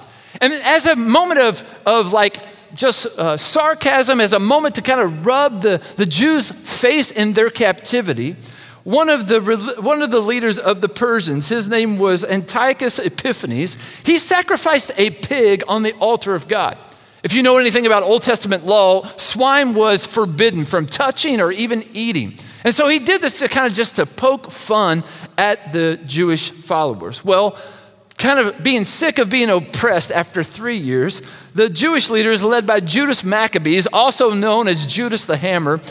And 0.41 0.53
as 0.53 0.85
a 0.85 0.95
moment 0.95 1.39
of, 1.39 1.81
of 1.85 2.11
like 2.11 2.37
just 2.75 3.05
uh, 3.17 3.37
sarcasm, 3.37 4.19
as 4.19 4.33
a 4.33 4.39
moment 4.39 4.75
to 4.75 4.81
kind 4.81 4.99
of 4.99 5.25
rub 5.25 5.61
the, 5.61 5.81
the 5.95 6.05
Jews' 6.05 6.51
face 6.51 7.09
in 7.11 7.33
their 7.33 7.49
captivity, 7.49 8.35
one 8.83 9.09
of, 9.09 9.27
the, 9.27 9.41
one 9.79 10.03
of 10.03 10.11
the 10.11 10.19
leaders 10.19 10.59
of 10.59 10.81
the 10.81 10.89
Persians, 10.89 11.49
his 11.49 11.67
name 11.67 11.97
was 11.97 12.23
Antiochus 12.23 12.99
Epiphanes, 12.99 13.77
he 14.03 14.19
sacrificed 14.19 14.91
a 14.97 15.09
pig 15.09 15.63
on 15.67 15.81
the 15.81 15.93
altar 15.93 16.35
of 16.35 16.47
God. 16.47 16.77
If 17.25 17.33
you 17.33 17.41
know 17.41 17.57
anything 17.57 17.87
about 17.87 18.03
Old 18.03 18.21
Testament 18.21 18.67
law, 18.67 19.03
swine 19.17 19.73
was 19.73 20.05
forbidden 20.05 20.63
from 20.63 20.85
touching 20.85 21.41
or 21.41 21.51
even 21.51 21.83
eating. 21.91 22.35
And 22.63 22.71
so 22.71 22.87
he 22.87 22.99
did 22.99 23.19
this 23.19 23.39
to 23.39 23.47
kind 23.47 23.65
of 23.65 23.73
just 23.73 23.95
to 23.95 24.05
poke 24.05 24.51
fun 24.51 25.03
at 25.35 25.73
the 25.73 25.99
Jewish 26.05 26.51
followers. 26.51 27.25
Well, 27.25 27.57
kind 28.19 28.37
of 28.37 28.61
being 28.61 28.85
sick 28.85 29.17
of 29.17 29.31
being 29.31 29.49
oppressed 29.49 30.11
after 30.11 30.43
three 30.43 30.77
years, 30.77 31.23
the 31.55 31.67
Jewish 31.67 32.11
leaders, 32.11 32.43
led 32.43 32.67
by 32.67 32.79
Judas 32.79 33.23
Maccabees, 33.23 33.87
also 33.87 34.35
known 34.35 34.67
as 34.67 34.85
Judas 34.85 35.25
the 35.25 35.37
Hammer, 35.37 35.81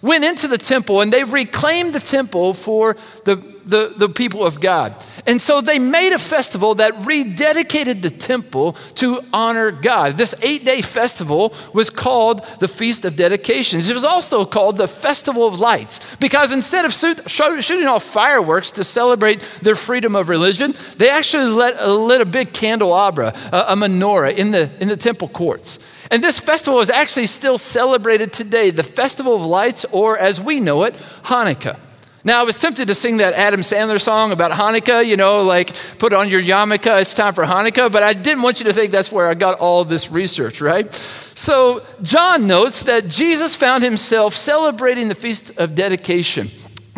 went 0.00 0.22
into 0.22 0.46
the 0.46 0.58
temple 0.58 1.00
and 1.00 1.12
they 1.12 1.24
reclaimed 1.24 1.92
the 1.92 1.98
temple 1.98 2.54
for 2.54 2.96
the, 3.24 3.34
the, 3.68 3.92
the 3.96 4.08
people 4.08 4.44
of 4.44 4.60
God. 4.60 5.04
And 5.26 5.42
so 5.42 5.60
they 5.60 5.78
made 5.78 6.14
a 6.14 6.18
festival 6.18 6.76
that 6.76 6.94
rededicated 7.00 8.00
the 8.00 8.10
temple 8.10 8.72
to 8.94 9.20
honor 9.32 9.70
God. 9.70 10.16
This 10.16 10.34
eight 10.40 10.64
day 10.64 10.80
festival 10.80 11.54
was 11.74 11.90
called 11.90 12.44
the 12.60 12.68
Feast 12.68 13.04
of 13.04 13.14
Dedications. 13.14 13.90
It 13.90 13.92
was 13.92 14.04
also 14.04 14.46
called 14.46 14.78
the 14.78 14.88
Festival 14.88 15.46
of 15.46 15.60
Lights 15.60 16.16
because 16.16 16.52
instead 16.52 16.86
of 16.86 16.92
shooting 16.94 17.86
off 17.86 18.04
fireworks 18.04 18.70
to 18.72 18.84
celebrate 18.84 19.40
their 19.62 19.76
freedom 19.76 20.16
of 20.16 20.30
religion, 20.30 20.74
they 20.96 21.10
actually 21.10 21.52
lit, 21.52 21.78
uh, 21.78 21.94
lit 21.94 22.22
a 22.22 22.26
big 22.26 22.54
candelabra, 22.54 23.34
a, 23.52 23.58
a 23.68 23.76
menorah 23.76 24.34
in 24.34 24.50
the, 24.50 24.70
in 24.80 24.88
the 24.88 24.96
temple 24.96 25.28
courts. 25.28 25.78
And 26.10 26.24
this 26.24 26.40
festival 26.40 26.80
is 26.80 26.88
actually 26.88 27.26
still 27.26 27.58
celebrated 27.58 28.32
today, 28.32 28.70
the 28.70 28.82
Festival 28.82 29.34
of 29.34 29.42
Lights, 29.42 29.84
or 29.92 30.18
as 30.18 30.40
we 30.40 30.58
know 30.58 30.84
it, 30.84 30.94
Hanukkah. 31.24 31.78
Now, 32.24 32.40
I 32.40 32.42
was 32.42 32.58
tempted 32.58 32.88
to 32.88 32.94
sing 32.94 33.18
that 33.18 33.34
Adam 33.34 33.60
Sandler 33.60 34.00
song 34.00 34.32
about 34.32 34.50
Hanukkah, 34.50 35.06
you 35.06 35.16
know, 35.16 35.44
like 35.44 35.72
put 35.98 36.12
on 36.12 36.28
your 36.28 36.42
yarmulke, 36.42 37.00
it's 37.00 37.14
time 37.14 37.32
for 37.32 37.44
Hanukkah, 37.44 37.92
but 37.92 38.02
I 38.02 38.12
didn't 38.12 38.42
want 38.42 38.58
you 38.58 38.64
to 38.64 38.72
think 38.72 38.90
that's 38.90 39.12
where 39.12 39.28
I 39.28 39.34
got 39.34 39.60
all 39.60 39.84
this 39.84 40.10
research, 40.10 40.60
right? 40.60 40.92
So, 40.92 41.84
John 42.02 42.48
notes 42.48 42.82
that 42.84 43.06
Jesus 43.06 43.54
found 43.54 43.84
himself 43.84 44.34
celebrating 44.34 45.06
the 45.08 45.14
Feast 45.14 45.56
of 45.58 45.76
Dedication. 45.76 46.48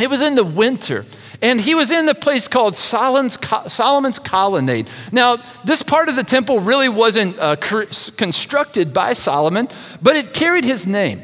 It 0.01 0.09
was 0.09 0.23
in 0.23 0.35
the 0.35 0.45
winter. 0.45 1.05
And 1.43 1.61
he 1.61 1.75
was 1.75 1.91
in 1.91 2.05
the 2.05 2.15
place 2.15 2.49
called 2.49 2.77
Solomon's, 2.77 3.39
Solomon's 3.69 4.19
Colonnade. 4.19 4.91
Now, 5.11 5.39
this 5.65 5.83
part 5.83 6.11
of 6.11 6.17
the 6.17 6.23
temple 6.23 6.61
really 6.61 6.89
wasn't 6.89 7.39
uh, 7.39 7.57
constructed 7.57 8.93
by 8.93 9.15
Solomon, 9.15 9.69
but 10.03 10.17
it 10.17 10.35
carried 10.35 10.65
his 10.65 10.87
name. 10.87 11.23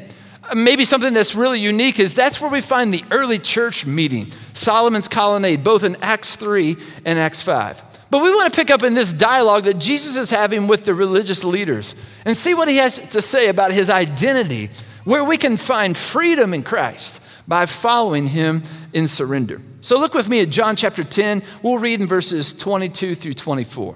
Maybe 0.55 0.85
something 0.85 1.13
that's 1.13 1.35
really 1.35 1.59
unique 1.59 1.99
is 1.99 2.13
that's 2.13 2.39
where 2.39 2.51
we 2.51 2.61
find 2.61 2.93
the 2.93 3.03
early 3.11 3.39
church 3.39 3.85
meeting, 3.85 4.31
Solomon's 4.53 5.07
Colonnade, 5.07 5.63
both 5.63 5.83
in 5.83 5.97
Acts 6.01 6.35
3 6.35 6.77
and 7.05 7.19
Acts 7.19 7.41
5. 7.41 7.83
But 8.09 8.23
we 8.23 8.33
want 8.33 8.53
to 8.53 8.57
pick 8.57 8.71
up 8.71 8.83
in 8.83 8.93
this 8.93 9.11
dialogue 9.11 9.65
that 9.65 9.79
Jesus 9.79 10.15
is 10.15 10.29
having 10.29 10.67
with 10.67 10.85
the 10.85 10.93
religious 10.93 11.43
leaders 11.43 11.95
and 12.23 12.37
see 12.37 12.53
what 12.53 12.69
he 12.69 12.77
has 12.77 12.99
to 13.09 13.21
say 13.21 13.49
about 13.49 13.71
his 13.71 13.89
identity, 13.89 14.69
where 15.03 15.23
we 15.23 15.37
can 15.37 15.57
find 15.57 15.97
freedom 15.97 16.53
in 16.53 16.63
Christ 16.63 17.21
by 17.47 17.65
following 17.65 18.27
him 18.27 18.63
in 18.93 19.07
surrender. 19.07 19.61
So 19.81 19.99
look 19.99 20.13
with 20.13 20.29
me 20.29 20.41
at 20.41 20.49
John 20.49 20.75
chapter 20.75 21.03
10. 21.03 21.43
We'll 21.61 21.77
read 21.77 22.01
in 22.01 22.07
verses 22.07 22.53
22 22.53 23.15
through 23.15 23.33
24. 23.33 23.95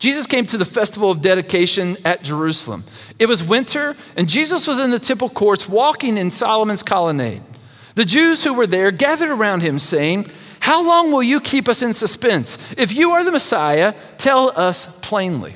Jesus 0.00 0.26
came 0.26 0.46
to 0.46 0.56
the 0.56 0.64
festival 0.64 1.10
of 1.10 1.20
dedication 1.20 1.98
at 2.06 2.22
Jerusalem. 2.22 2.84
It 3.18 3.26
was 3.26 3.44
winter, 3.44 3.94
and 4.16 4.30
Jesus 4.30 4.66
was 4.66 4.78
in 4.78 4.90
the 4.90 4.98
temple 4.98 5.28
courts 5.28 5.68
walking 5.68 6.16
in 6.16 6.30
Solomon's 6.30 6.82
colonnade. 6.82 7.42
The 7.96 8.06
Jews 8.06 8.42
who 8.42 8.54
were 8.54 8.66
there 8.66 8.90
gathered 8.92 9.28
around 9.28 9.60
him, 9.60 9.78
saying, 9.78 10.30
How 10.60 10.82
long 10.82 11.12
will 11.12 11.22
you 11.22 11.38
keep 11.38 11.68
us 11.68 11.82
in 11.82 11.92
suspense? 11.92 12.56
If 12.78 12.94
you 12.94 13.10
are 13.10 13.22
the 13.22 13.30
Messiah, 13.30 13.94
tell 14.16 14.58
us 14.58 14.86
plainly. 15.00 15.54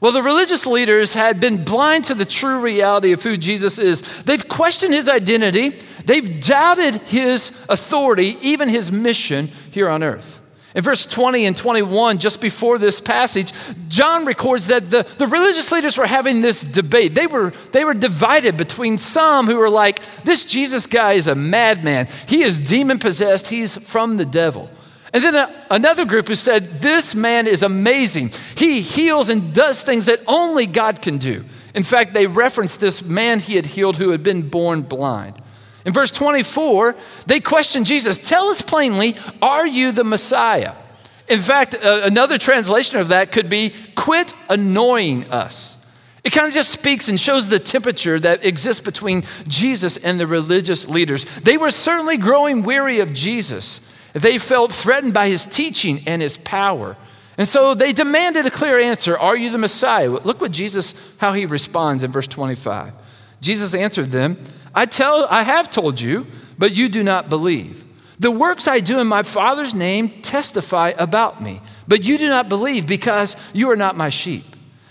Well, 0.00 0.12
the 0.12 0.22
religious 0.22 0.66
leaders 0.66 1.12
had 1.12 1.38
been 1.38 1.62
blind 1.62 2.04
to 2.04 2.14
the 2.14 2.24
true 2.24 2.60
reality 2.60 3.12
of 3.12 3.22
who 3.22 3.36
Jesus 3.36 3.78
is. 3.78 4.22
They've 4.22 4.48
questioned 4.48 4.94
his 4.94 5.10
identity, 5.10 5.70
they've 6.06 6.42
doubted 6.42 6.94
his 6.94 7.50
authority, 7.68 8.38
even 8.40 8.70
his 8.70 8.90
mission 8.90 9.48
here 9.70 9.90
on 9.90 10.02
earth. 10.02 10.40
In 10.76 10.82
verse 10.82 11.06
20 11.06 11.46
and 11.46 11.56
21, 11.56 12.18
just 12.18 12.38
before 12.38 12.76
this 12.76 13.00
passage, 13.00 13.50
John 13.88 14.26
records 14.26 14.66
that 14.66 14.90
the, 14.90 15.06
the 15.16 15.26
religious 15.26 15.72
leaders 15.72 15.96
were 15.96 16.06
having 16.06 16.42
this 16.42 16.60
debate. 16.60 17.14
They 17.14 17.26
were, 17.26 17.54
they 17.72 17.82
were 17.82 17.94
divided 17.94 18.58
between 18.58 18.98
some 18.98 19.46
who 19.46 19.56
were 19.56 19.70
like, 19.70 20.00
This 20.24 20.44
Jesus 20.44 20.86
guy 20.86 21.14
is 21.14 21.28
a 21.28 21.34
madman. 21.34 22.08
He 22.28 22.42
is 22.42 22.60
demon 22.60 22.98
possessed. 22.98 23.48
He's 23.48 23.74
from 23.74 24.18
the 24.18 24.26
devil. 24.26 24.68
And 25.14 25.24
then 25.24 25.34
a, 25.34 25.66
another 25.70 26.04
group 26.04 26.28
who 26.28 26.34
said, 26.34 26.64
This 26.82 27.14
man 27.14 27.46
is 27.46 27.62
amazing. 27.62 28.32
He 28.54 28.82
heals 28.82 29.30
and 29.30 29.54
does 29.54 29.82
things 29.82 30.04
that 30.06 30.20
only 30.26 30.66
God 30.66 31.00
can 31.00 31.16
do. 31.16 31.42
In 31.74 31.84
fact, 31.84 32.12
they 32.12 32.26
referenced 32.26 32.80
this 32.80 33.02
man 33.02 33.40
he 33.40 33.56
had 33.56 33.64
healed 33.64 33.96
who 33.96 34.10
had 34.10 34.22
been 34.22 34.50
born 34.50 34.82
blind. 34.82 35.40
In 35.86 35.92
verse 35.92 36.10
24, 36.10 36.96
they 37.26 37.40
question 37.40 37.84
Jesus 37.84 38.18
Tell 38.18 38.48
us 38.48 38.60
plainly, 38.60 39.14
are 39.40 39.66
you 39.66 39.92
the 39.92 40.04
Messiah? 40.04 40.74
In 41.28 41.40
fact, 41.40 41.74
uh, 41.74 42.02
another 42.04 42.38
translation 42.38 42.98
of 42.98 43.08
that 43.08 43.32
could 43.32 43.48
be, 43.48 43.72
Quit 43.94 44.34
annoying 44.50 45.30
us. 45.30 45.76
It 46.24 46.32
kind 46.32 46.48
of 46.48 46.52
just 46.52 46.70
speaks 46.70 47.08
and 47.08 47.20
shows 47.20 47.48
the 47.48 47.60
temperature 47.60 48.18
that 48.18 48.44
exists 48.44 48.82
between 48.82 49.22
Jesus 49.46 49.96
and 49.96 50.18
the 50.18 50.26
religious 50.26 50.88
leaders. 50.88 51.24
They 51.36 51.56
were 51.56 51.70
certainly 51.70 52.16
growing 52.16 52.64
weary 52.64 52.98
of 52.98 53.14
Jesus. 53.14 53.80
They 54.12 54.38
felt 54.38 54.72
threatened 54.72 55.14
by 55.14 55.28
his 55.28 55.46
teaching 55.46 56.02
and 56.04 56.20
his 56.20 56.36
power. 56.36 56.96
And 57.38 57.46
so 57.46 57.74
they 57.74 57.92
demanded 57.92 58.44
a 58.44 58.50
clear 58.50 58.80
answer 58.80 59.16
Are 59.16 59.36
you 59.36 59.50
the 59.50 59.58
Messiah? 59.58 60.10
Look 60.10 60.40
what 60.40 60.50
Jesus, 60.50 60.94
how 61.18 61.32
he 61.32 61.46
responds 61.46 62.02
in 62.02 62.10
verse 62.10 62.26
25. 62.26 62.92
Jesus 63.40 63.74
answered 63.74 64.06
them, 64.06 64.42
I, 64.74 64.86
tell, 64.86 65.26
I 65.30 65.42
have 65.42 65.70
told 65.70 66.00
you, 66.00 66.26
but 66.58 66.74
you 66.74 66.88
do 66.88 67.02
not 67.02 67.28
believe. 67.28 67.84
The 68.18 68.30
works 68.30 68.66
I 68.66 68.80
do 68.80 68.98
in 68.98 69.06
my 69.06 69.22
Father's 69.22 69.74
name 69.74 70.22
testify 70.22 70.92
about 70.96 71.42
me, 71.42 71.60
but 71.86 72.04
you 72.04 72.16
do 72.16 72.28
not 72.28 72.48
believe 72.48 72.86
because 72.86 73.36
you 73.52 73.70
are 73.70 73.76
not 73.76 73.96
my 73.96 74.08
sheep. 74.08 74.44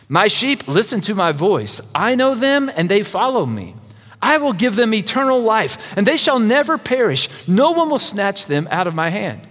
My 0.07 0.27
sheep 0.27 0.67
listen 0.67 1.01
to 1.01 1.15
my 1.15 1.31
voice. 1.31 1.81
I 1.95 2.13
know 2.13 2.35
them 2.35 2.71
and 2.75 2.87
they 2.87 3.01
follow 3.01 3.45
me. 3.45 3.75
I 4.21 4.37
will 4.37 4.53
give 4.53 4.75
them 4.75 4.93
eternal 4.93 5.39
life, 5.39 5.95
and 5.97 6.05
they 6.05 6.17
shall 6.17 6.39
never 6.39 6.77
perish. 6.77 7.47
No 7.47 7.71
one 7.71 7.89
will 7.89 7.99
snatch 7.99 8.45
them 8.45 8.67
out 8.71 8.87
of 8.87 8.95
my 8.95 9.09
hand. 9.09 9.41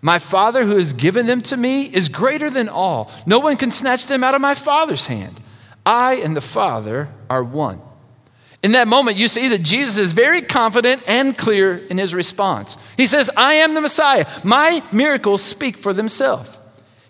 My 0.00 0.18
Father 0.18 0.64
who 0.64 0.76
has 0.76 0.92
given 0.92 1.26
them 1.26 1.40
to 1.42 1.56
me 1.56 1.84
is 1.84 2.08
greater 2.08 2.50
than 2.50 2.68
all. 2.68 3.10
No 3.26 3.38
one 3.38 3.56
can 3.56 3.70
snatch 3.70 4.06
them 4.06 4.22
out 4.22 4.34
of 4.34 4.40
my 4.40 4.54
Father's 4.54 5.06
hand. 5.06 5.40
I 5.84 6.16
and 6.16 6.36
the 6.36 6.42
Father 6.42 7.08
are 7.28 7.42
one. 7.42 7.80
In 8.64 8.72
that 8.72 8.88
moment, 8.88 9.18
you 9.18 9.28
see 9.28 9.48
that 9.48 9.62
Jesus 9.62 9.98
is 9.98 10.14
very 10.14 10.40
confident 10.40 11.04
and 11.06 11.36
clear 11.36 11.76
in 11.76 11.98
his 11.98 12.14
response. 12.14 12.78
He 12.96 13.06
says, 13.06 13.30
I 13.36 13.54
am 13.54 13.74
the 13.74 13.82
Messiah. 13.82 14.24
My 14.42 14.82
miracles 14.90 15.42
speak 15.42 15.76
for 15.76 15.92
themselves. 15.92 16.56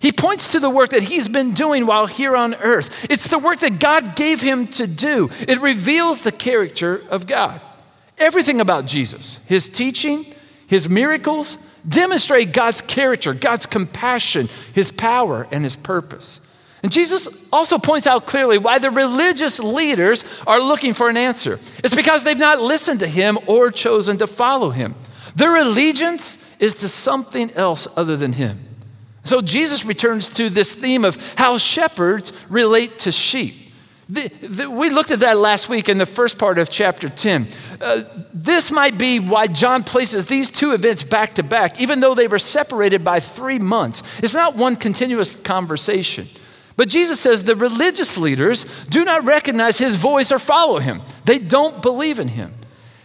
He 0.00 0.11
points 0.11 0.50
to 0.50 0.58
the 0.61 0.68
work 0.68 0.90
that 0.90 1.04
he's 1.04 1.28
been 1.28 1.52
doing 1.52 1.87
while 1.87 2.08
here 2.08 2.34
on 2.34 2.56
earth. 2.56 3.06
It's 3.08 3.28
the 3.28 3.38
work 3.38 3.61
that 3.61 3.78
God 3.78 4.16
gave 4.16 4.40
him 4.40 4.66
to 4.66 4.88
do. 4.88 5.30
It 5.46 5.61
reveals 5.61 6.23
the 6.23 6.32
character 6.32 7.00
of 7.08 7.28
God. 7.28 7.61
Everything 8.18 8.61
about 8.61 8.87
Jesus, 8.87 9.37
his 9.46 9.68
teaching, 9.68 10.26
his 10.66 10.88
miracles, 10.88 11.56
demonstrate 11.88 12.52
God's 12.52 12.80
character, 12.80 13.32
God's 13.32 13.66
compassion, 13.66 14.49
his 14.75 14.90
power, 14.90 15.46
and 15.52 15.62
his 15.62 15.76
purpose. 15.76 16.40
And 16.85 16.93
Jesus 16.93 17.49
also 17.50 17.79
points 17.79 18.07
out 18.07 18.26
clearly 18.26 18.59
why 18.59 18.79
the 18.79 18.91
religious 18.91 19.59
leaders 19.59 20.23
are 20.47 20.61
looking 20.61 20.93
for 20.93 21.09
an 21.09 21.17
answer. 21.17 21.55
It's 21.83 21.95
because 21.95 22.25
they've 22.25 22.37
not 22.37 22.61
listened 22.61 23.00
to 23.00 23.07
him 23.07 23.38
or 23.47 23.71
chosen 23.71 24.19
to 24.19 24.26
follow 24.26 24.69
him. 24.69 24.95
Their 25.35 25.57
allegiance 25.57 26.55
is 26.61 26.75
to 26.75 26.88
something 26.88 27.50
else 27.53 27.88
other 27.97 28.19
than 28.19 28.35
him. 28.35 28.61
So 29.25 29.41
Jesus 29.41 29.87
returns 29.87 30.29
to 30.31 30.50
this 30.50 30.75
theme 30.75 31.07
of 31.07 31.17
how 31.38 31.57
shepherds 31.57 32.35
relate 32.50 32.99
to 32.99 33.12
sheep. 33.12 33.55
The, 34.11 34.29
the, 34.29 34.71
we 34.71 34.91
looked 34.91 35.11
at 35.11 35.21
that 35.21 35.38
last 35.38 35.71
week 35.71 35.88
in 35.88 35.97
the 35.97 36.05
first 36.05 36.38
part 36.38 36.59
of 36.59 36.69
chapter 36.69 37.09
10. 37.09 37.47
Uh, 37.81 38.03
this 38.35 38.71
might 38.71 38.99
be 38.99 39.21
why 39.21 39.47
John 39.47 39.85
places 39.85 40.26
these 40.26 40.50
two 40.50 40.73
events 40.73 41.03
back 41.03 41.37
to 41.37 41.43
back, 41.43 41.81
even 41.81 42.00
though 42.00 42.14
they 42.14 42.29
were 42.29 42.38
separated 42.38 43.03
by 43.03 43.21
three 43.21 43.59
months. 43.59 44.03
It's 44.23 44.35
not 44.35 44.55
one 44.55 44.76
continuous 44.76 45.35
conversation. 45.41 46.29
But 46.76 46.88
Jesus 46.88 47.21
says 47.21 47.45
the 47.45 47.54
religious 47.54 48.16
leaders 48.16 48.64
do 48.87 49.04
not 49.04 49.25
recognize 49.25 49.78
his 49.78 49.97
voice 49.97 50.33
or 50.33 50.38
follow 50.38 50.78
him, 50.78 51.02
they 51.25 51.38
don't 51.38 51.83
believe 51.83 52.19
in 52.19 52.28
him. 52.28 52.54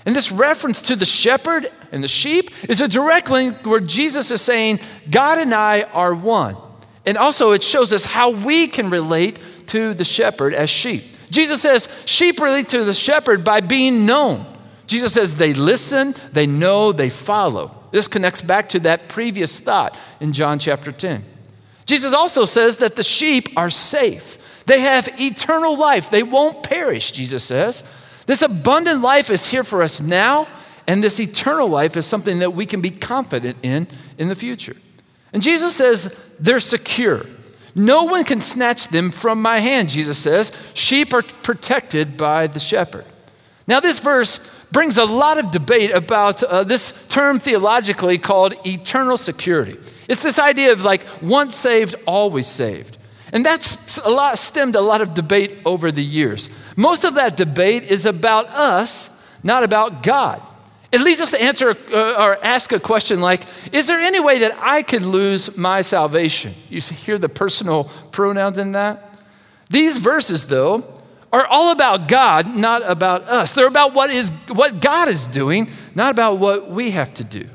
And 0.06 0.16
this 0.16 0.32
reference 0.32 0.82
to 0.84 0.96
the 0.96 1.06
shepherd 1.06 1.70
and 1.92 2.04
the 2.04 2.08
sheep 2.08 2.50
is 2.68 2.82
a 2.82 2.88
direct 2.88 3.30
link 3.30 3.66
where 3.66 3.80
Jesus 3.80 4.32
is 4.32 4.42
saying, 4.42 4.80
God 5.12 5.38
and 5.38 5.54
I 5.54 5.84
are 5.84 6.16
one. 6.16 6.58
And 7.06 7.18
also, 7.18 7.52
it 7.52 7.64
shows 7.64 7.94
us 7.94 8.06
how 8.06 8.32
we 8.32 8.68
can 8.68 8.90
relate 8.90 9.40
to 9.68 9.94
the 9.94 10.04
shepherd 10.04 10.54
as 10.54 10.70
sheep. 10.70 11.04
Jesus 11.30 11.62
says, 11.62 12.04
sheep 12.06 12.40
relate 12.40 12.70
to 12.70 12.84
the 12.84 12.94
shepherd 12.94 13.44
by 13.44 13.62
being 13.62 14.06
known. 14.06 14.46
Jesus 14.88 15.14
says, 15.14 15.36
they 15.36 15.54
listen, 15.54 16.16
they 16.32 16.48
know, 16.48 16.92
they 16.92 17.10
follow. 17.10 17.76
This 17.92 18.08
connects 18.08 18.42
back 18.42 18.70
to 18.70 18.80
that 18.82 19.10
previous 19.10 19.60
thought 19.60 19.98
in 20.20 20.34
John 20.34 20.60
chapter 20.60 20.92
10. 20.92 21.24
Jesus 21.89 22.13
also 22.13 22.46
says 22.46 22.77
that 22.77 22.96
the 22.96 23.01
sheep 23.01 23.50
are 23.58 23.72
safe. 23.72 24.63
They 24.67 24.81
have 24.81 25.10
eternal 25.19 25.75
life. 25.75 26.12
They 26.12 26.22
won't 26.22 26.62
perish, 26.62 27.12
Jesus 27.12 27.43
says. 27.43 27.84
This 28.27 28.43
abundant 28.43 29.01
life 29.01 29.31
is 29.31 29.48
here 29.48 29.63
for 29.63 29.81
us 29.81 30.00
now, 30.00 30.48
and 30.86 31.03
this 31.03 31.19
eternal 31.19 31.67
life 31.67 31.98
is 31.98 32.05
something 32.05 32.39
that 32.39 32.53
we 32.53 32.67
can 32.67 32.79
be 32.79 32.91
confident 32.91 33.58
in 33.63 33.88
in 34.19 34.29
the 34.29 34.36
future. 34.36 34.75
And 35.34 35.41
Jesus 35.41 35.75
says 35.75 36.15
they're 36.39 36.60
secure. 36.60 37.25
No 37.74 38.03
one 38.03 38.24
can 38.24 38.39
snatch 38.39 38.89
them 38.89 39.10
from 39.10 39.41
my 39.41 39.60
hand, 39.60 39.89
Jesus 39.89 40.19
says. 40.19 40.51
Sheep 40.75 41.12
are 41.12 41.24
protected 41.24 42.17
by 42.17 42.46
the 42.46 42.60
shepherd. 42.60 43.05
Now, 43.65 43.79
this 43.79 44.00
verse 44.00 44.38
brings 44.72 44.98
a 44.98 45.05
lot 45.05 45.39
of 45.39 45.50
debate 45.50 45.89
about 45.89 46.43
uh, 46.43 46.63
this 46.63 47.08
term 47.08 47.39
theologically 47.39 48.19
called 48.19 48.53
eternal 48.63 49.17
security. 49.17 49.77
It's 50.10 50.24
this 50.24 50.39
idea 50.39 50.74
of 50.74 50.84
like 50.84 51.06
once 51.22 51.56
saved, 51.56 51.96
always 52.06 52.48
saved. 52.48 52.98
And 53.32 53.46
that's 53.46 54.00
a 54.00 54.10
lot, 54.10 54.39
stemmed 54.39 54.75
a 54.75 54.82
lot 54.82 55.01
of 55.01 55.13
debate 55.13 55.60
over 55.66 55.92
the 55.92 56.04
years. 56.04 56.50
Most 56.75 57.06
of 57.06 57.13
that 57.13 57.38
debate 57.38 57.84
is 57.84 58.08
about 58.08 58.48
us, 58.48 59.16
not 59.44 59.63
about 59.63 60.01
God. 60.01 60.42
It 60.92 61.01
leads 61.01 61.22
us 61.22 61.30
to 61.30 61.42
answer 61.42 61.78
uh, 61.94 62.16
or 62.18 62.44
ask 62.44 62.72
a 62.72 62.80
question 62.80 63.22
like 63.22 63.44
Is 63.72 63.86
there 63.86 64.00
any 64.00 64.20
way 64.20 64.39
that 64.39 64.58
I 64.60 64.82
could 64.82 65.04
lose 65.04 65.56
my 65.56 65.82
salvation? 65.82 66.54
You 66.70 66.82
hear 66.82 67.20
the 67.20 67.30
personal 67.30 67.84
pronouns 68.12 68.58
in 68.58 68.72
that? 68.72 69.06
These 69.70 70.00
verses, 70.00 70.48
though, 70.48 70.84
are 71.32 71.46
all 71.46 71.72
about 71.72 72.08
God, 72.08 72.48
not 72.56 72.82
about 72.84 73.25
us. 73.25 73.51
They're 73.51 73.68
about 73.68 73.94
what, 73.94 74.10
is, 74.10 74.32
what 74.48 74.82
God 74.82 75.10
is 75.10 75.28
doing, 75.28 75.70
not 75.94 76.10
about 76.10 76.39
what 76.39 76.72
we 76.72 76.89
have 76.89 77.13
to 77.16 77.24
do. 77.24 77.48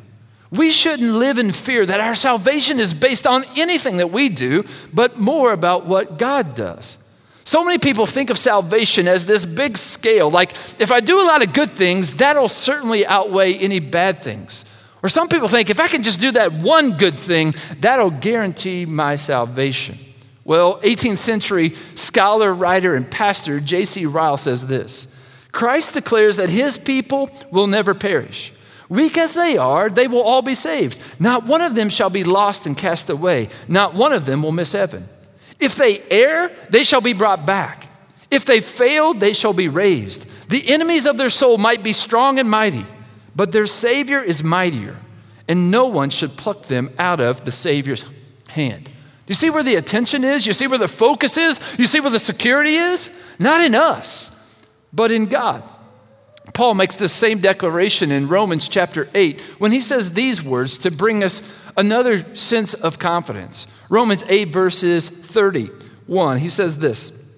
We 0.54 0.70
shouldn't 0.70 1.12
live 1.12 1.38
in 1.38 1.52
fear 1.52 1.84
that 1.84 2.00
our 2.00 2.14
salvation 2.14 2.78
is 2.78 2.94
based 2.94 3.26
on 3.26 3.44
anything 3.56 3.96
that 3.96 4.10
we 4.10 4.28
do, 4.28 4.64
but 4.92 5.18
more 5.18 5.52
about 5.52 5.86
what 5.86 6.18
God 6.18 6.54
does. 6.54 6.98
So 7.44 7.62
many 7.62 7.78
people 7.78 8.06
think 8.06 8.30
of 8.30 8.38
salvation 8.38 9.06
as 9.06 9.26
this 9.26 9.44
big 9.44 9.76
scale, 9.76 10.30
like 10.30 10.52
if 10.80 10.90
I 10.90 11.00
do 11.00 11.20
a 11.20 11.26
lot 11.26 11.42
of 11.42 11.52
good 11.52 11.72
things, 11.72 12.14
that'll 12.14 12.48
certainly 12.48 13.06
outweigh 13.06 13.54
any 13.54 13.80
bad 13.80 14.18
things. 14.18 14.64
Or 15.02 15.10
some 15.10 15.28
people 15.28 15.48
think 15.48 15.68
if 15.68 15.78
I 15.78 15.88
can 15.88 16.02
just 16.02 16.22
do 16.22 16.30
that 16.32 16.52
one 16.52 16.96
good 16.96 17.12
thing, 17.12 17.54
that'll 17.80 18.10
guarantee 18.10 18.86
my 18.86 19.16
salvation. 19.16 19.98
Well, 20.44 20.80
18th 20.80 21.18
century 21.18 21.70
scholar, 21.94 22.54
writer, 22.54 22.94
and 22.94 23.10
pastor 23.10 23.60
J.C. 23.60 24.06
Ryle 24.06 24.38
says 24.38 24.66
this 24.66 25.14
Christ 25.52 25.92
declares 25.92 26.36
that 26.36 26.48
his 26.48 26.78
people 26.78 27.30
will 27.50 27.66
never 27.66 27.92
perish. 27.92 28.53
Weak 28.88 29.16
as 29.16 29.34
they 29.34 29.56
are, 29.56 29.88
they 29.88 30.08
will 30.08 30.22
all 30.22 30.42
be 30.42 30.54
saved. 30.54 31.00
Not 31.20 31.46
one 31.46 31.62
of 31.62 31.74
them 31.74 31.88
shall 31.88 32.10
be 32.10 32.24
lost 32.24 32.66
and 32.66 32.76
cast 32.76 33.08
away. 33.08 33.48
Not 33.66 33.94
one 33.94 34.12
of 34.12 34.26
them 34.26 34.42
will 34.42 34.52
miss 34.52 34.72
heaven. 34.72 35.08
If 35.58 35.76
they 35.76 36.02
err, 36.10 36.50
they 36.68 36.84
shall 36.84 37.00
be 37.00 37.12
brought 37.12 37.46
back. 37.46 37.88
If 38.30 38.44
they 38.44 38.60
fail, 38.60 39.14
they 39.14 39.32
shall 39.32 39.52
be 39.52 39.68
raised. 39.68 40.50
The 40.50 40.68
enemies 40.68 41.06
of 41.06 41.16
their 41.16 41.30
soul 41.30 41.56
might 41.56 41.82
be 41.82 41.92
strong 41.92 42.38
and 42.38 42.50
mighty, 42.50 42.84
but 43.34 43.52
their 43.52 43.66
Savior 43.66 44.20
is 44.20 44.44
mightier, 44.44 44.96
and 45.48 45.70
no 45.70 45.86
one 45.86 46.10
should 46.10 46.36
pluck 46.36 46.64
them 46.64 46.90
out 46.98 47.20
of 47.20 47.44
the 47.44 47.52
Savior's 47.52 48.12
hand. 48.48 48.90
You 49.26 49.34
see 49.34 49.48
where 49.48 49.62
the 49.62 49.76
attention 49.76 50.22
is? 50.22 50.46
You 50.46 50.52
see 50.52 50.66
where 50.66 50.78
the 50.78 50.88
focus 50.88 51.36
is? 51.38 51.58
You 51.78 51.86
see 51.86 52.00
where 52.00 52.10
the 52.10 52.18
security 52.18 52.74
is? 52.74 53.10
Not 53.38 53.62
in 53.62 53.74
us, 53.74 54.30
but 54.92 55.10
in 55.10 55.26
God. 55.26 55.62
Paul 56.54 56.74
makes 56.74 56.94
the 56.94 57.08
same 57.08 57.40
declaration 57.40 58.12
in 58.12 58.28
Romans 58.28 58.68
chapter 58.68 59.08
8 59.12 59.40
when 59.58 59.72
he 59.72 59.80
says 59.80 60.12
these 60.12 60.42
words 60.42 60.78
to 60.78 60.90
bring 60.92 61.24
us 61.24 61.42
another 61.76 62.34
sense 62.36 62.74
of 62.74 63.00
confidence. 63.00 63.66
Romans 63.90 64.24
8, 64.28 64.48
verses 64.48 65.08
31. 65.08 66.38
He 66.38 66.48
says 66.48 66.78
this 66.78 67.34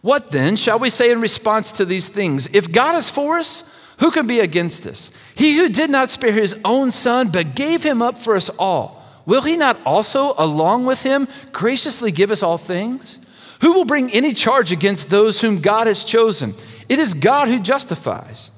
What 0.00 0.30
then 0.30 0.56
shall 0.56 0.78
we 0.78 0.88
say 0.88 1.12
in 1.12 1.20
response 1.20 1.70
to 1.72 1.84
these 1.84 2.08
things? 2.08 2.48
If 2.54 2.72
God 2.72 2.96
is 2.96 3.10
for 3.10 3.36
us, 3.36 3.70
who 3.98 4.10
can 4.10 4.26
be 4.26 4.40
against 4.40 4.86
us? 4.86 5.10
He 5.34 5.58
who 5.58 5.68
did 5.68 5.90
not 5.90 6.10
spare 6.10 6.32
his 6.32 6.58
own 6.64 6.92
son, 6.92 7.28
but 7.28 7.54
gave 7.54 7.82
him 7.82 8.00
up 8.00 8.16
for 8.16 8.36
us 8.36 8.48
all, 8.58 9.02
will 9.26 9.42
he 9.42 9.58
not 9.58 9.78
also, 9.84 10.32
along 10.38 10.86
with 10.86 11.02
him, 11.02 11.28
graciously 11.52 12.10
give 12.10 12.30
us 12.30 12.42
all 12.42 12.58
things? 12.58 13.18
Who 13.60 13.74
will 13.74 13.84
bring 13.84 14.10
any 14.12 14.32
charge 14.32 14.72
against 14.72 15.10
those 15.10 15.40
whom 15.40 15.60
God 15.60 15.86
has 15.86 16.04
chosen? 16.04 16.54
It 16.88 16.98
is 16.98 17.14
God 17.14 17.48
who 17.48 17.60
justifies. 17.60 18.50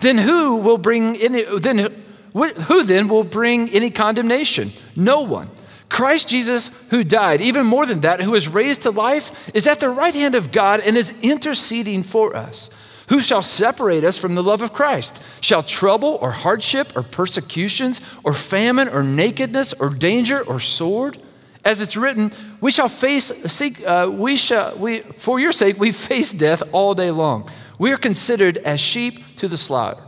Then 0.00 0.18
who 0.18 0.56
will 0.56 0.78
bring 0.78 1.16
any, 1.16 1.44
then 1.58 1.92
Who 2.34 2.82
then 2.82 3.06
will 3.06 3.22
bring 3.22 3.70
any 3.70 3.90
condemnation? 3.90 4.72
No 4.96 5.20
one. 5.20 5.48
Christ 5.88 6.28
Jesus, 6.28 6.90
who 6.90 7.04
died, 7.04 7.40
even 7.40 7.64
more 7.64 7.86
than 7.86 8.00
that, 8.00 8.20
who 8.20 8.32
was 8.32 8.48
raised 8.48 8.82
to 8.82 8.90
life, 8.90 9.54
is 9.54 9.68
at 9.68 9.78
the 9.78 9.88
right 9.88 10.14
hand 10.14 10.34
of 10.34 10.50
God 10.50 10.80
and 10.80 10.96
is 10.96 11.14
interceding 11.22 12.02
for 12.02 12.34
us. 12.34 12.70
Who 13.10 13.20
shall 13.20 13.42
separate 13.42 14.02
us 14.02 14.18
from 14.18 14.34
the 14.34 14.42
love 14.42 14.62
of 14.62 14.72
Christ? 14.72 15.22
Shall 15.44 15.62
trouble 15.62 16.18
or 16.20 16.32
hardship 16.32 16.96
or 16.96 17.04
persecutions 17.04 18.00
or 18.24 18.32
famine 18.32 18.88
or 18.88 19.04
nakedness 19.04 19.72
or 19.74 19.90
danger 19.90 20.42
or 20.42 20.58
sword? 20.58 21.16
As 21.64 21.80
it's 21.80 21.96
written, 21.96 22.32
we 22.60 22.72
shall 22.72 22.88
face, 22.88 23.26
seek, 23.46 23.86
uh, 23.86 24.10
we 24.12 24.36
shall, 24.36 24.76
we, 24.76 25.00
for 25.18 25.38
your 25.38 25.52
sake, 25.52 25.78
we 25.78 25.92
face 25.92 26.32
death 26.32 26.62
all 26.72 26.94
day 26.94 27.12
long. 27.12 27.48
We 27.78 27.92
are 27.92 27.96
considered 27.96 28.56
as 28.58 28.80
sheep 28.80 29.36
to 29.36 29.48
the 29.48 29.56
slaughter. 29.56 30.00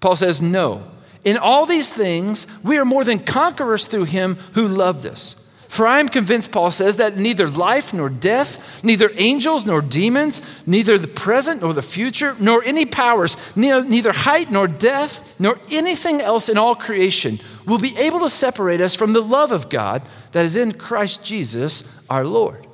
Paul 0.00 0.16
says, 0.16 0.40
no. 0.42 0.82
In 1.24 1.36
all 1.36 1.66
these 1.66 1.92
things, 1.92 2.46
we 2.64 2.78
are 2.78 2.84
more 2.84 3.04
than 3.04 3.18
conquerors 3.18 3.86
through 3.86 4.04
him 4.04 4.36
who 4.54 4.66
loved 4.66 5.06
us. 5.06 5.36
For 5.68 5.86
I 5.86 6.00
am 6.00 6.08
convinced, 6.08 6.50
Paul 6.50 6.72
says, 6.72 6.96
that 6.96 7.16
neither 7.16 7.48
life 7.48 7.94
nor 7.94 8.08
death, 8.08 8.82
neither 8.82 9.08
angels 9.14 9.64
nor 9.64 9.80
demons, 9.80 10.42
neither 10.66 10.98
the 10.98 11.06
present 11.06 11.62
nor 11.62 11.72
the 11.72 11.80
future, 11.80 12.34
nor 12.40 12.64
any 12.64 12.84
powers, 12.84 13.56
neither 13.56 14.10
height 14.10 14.50
nor 14.50 14.66
depth, 14.66 15.36
nor 15.38 15.60
anything 15.70 16.20
else 16.20 16.48
in 16.48 16.58
all 16.58 16.74
creation 16.74 17.38
will 17.66 17.78
be 17.78 17.96
able 17.98 18.18
to 18.18 18.28
separate 18.28 18.80
us 18.80 18.96
from 18.96 19.12
the 19.12 19.22
love 19.22 19.52
of 19.52 19.68
God 19.68 20.02
that 20.32 20.44
is 20.44 20.56
in 20.56 20.72
Christ 20.72 21.24
Jesus 21.24 22.04
our 22.10 22.24
Lord. 22.24 22.66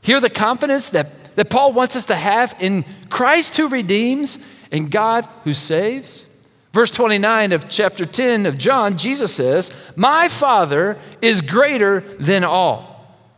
Hear 0.00 0.18
the 0.18 0.28
confidence 0.28 0.90
that, 0.90 1.06
that 1.34 1.50
Paul 1.50 1.72
wants 1.72 1.96
us 1.96 2.06
to 2.06 2.16
have 2.16 2.54
in 2.60 2.84
Christ 3.10 3.56
who 3.56 3.68
redeems 3.68 4.38
and 4.72 4.90
God 4.90 5.26
who 5.44 5.54
saves. 5.54 6.26
Verse 6.72 6.90
29 6.90 7.52
of 7.52 7.68
chapter 7.68 8.04
10 8.04 8.46
of 8.46 8.58
John, 8.58 8.98
Jesus 8.98 9.32
says, 9.32 9.92
My 9.96 10.28
Father 10.28 10.98
is 11.22 11.40
greater 11.40 12.00
than 12.18 12.42
all. 12.42 12.90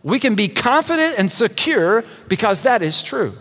We 0.03 0.19
can 0.19 0.35
be 0.35 0.49
confident 0.49 1.19
and 1.19 1.31
secure 1.31 2.05
because 2.29 2.63
that 2.63 2.81
is 2.81 3.03
true. 3.03 3.35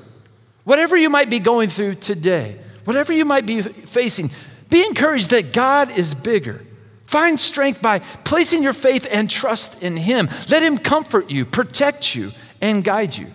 Whatever 0.65 0.97
you 0.97 1.09
might 1.09 1.29
be 1.29 1.39
going 1.39 1.69
through 1.69 1.95
today, 1.95 2.59
whatever 2.83 3.13
you 3.13 3.23
might 3.23 3.45
be 3.45 3.61
facing, 3.61 4.31
be 4.69 4.83
encouraged 4.83 5.29
that 5.29 5.53
God 5.53 5.97
is 5.97 6.13
bigger. 6.15 6.61
Find 7.05 7.39
strength 7.39 7.81
by 7.81 7.99
placing 7.99 8.63
your 8.63 8.73
faith 8.73 9.07
and 9.09 9.29
trust 9.29 9.83
in 9.83 9.95
Him. 9.95 10.27
Let 10.49 10.63
Him 10.63 10.77
comfort 10.77 11.29
you, 11.29 11.45
protect 11.45 12.15
you, 12.15 12.31
and 12.61 12.83
guide 12.83 13.15
you. 13.15 13.27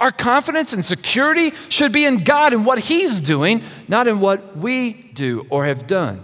Our 0.00 0.12
confidence 0.12 0.72
and 0.72 0.84
security 0.84 1.50
should 1.68 1.92
be 1.92 2.04
in 2.04 2.18
God 2.18 2.52
and 2.52 2.64
what 2.64 2.78
He's 2.78 3.20
doing, 3.20 3.62
not 3.88 4.06
in 4.06 4.20
what 4.20 4.56
we 4.56 4.92
do 4.92 5.46
or 5.50 5.64
have 5.64 5.86
done. 5.86 6.22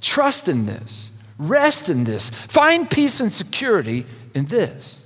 Trust 0.00 0.48
in 0.48 0.66
this, 0.66 1.10
rest 1.38 1.88
in 1.88 2.04
this, 2.04 2.30
find 2.30 2.88
peace 2.88 3.20
and 3.20 3.32
security 3.32 4.06
in 4.34 4.46
this. 4.46 5.02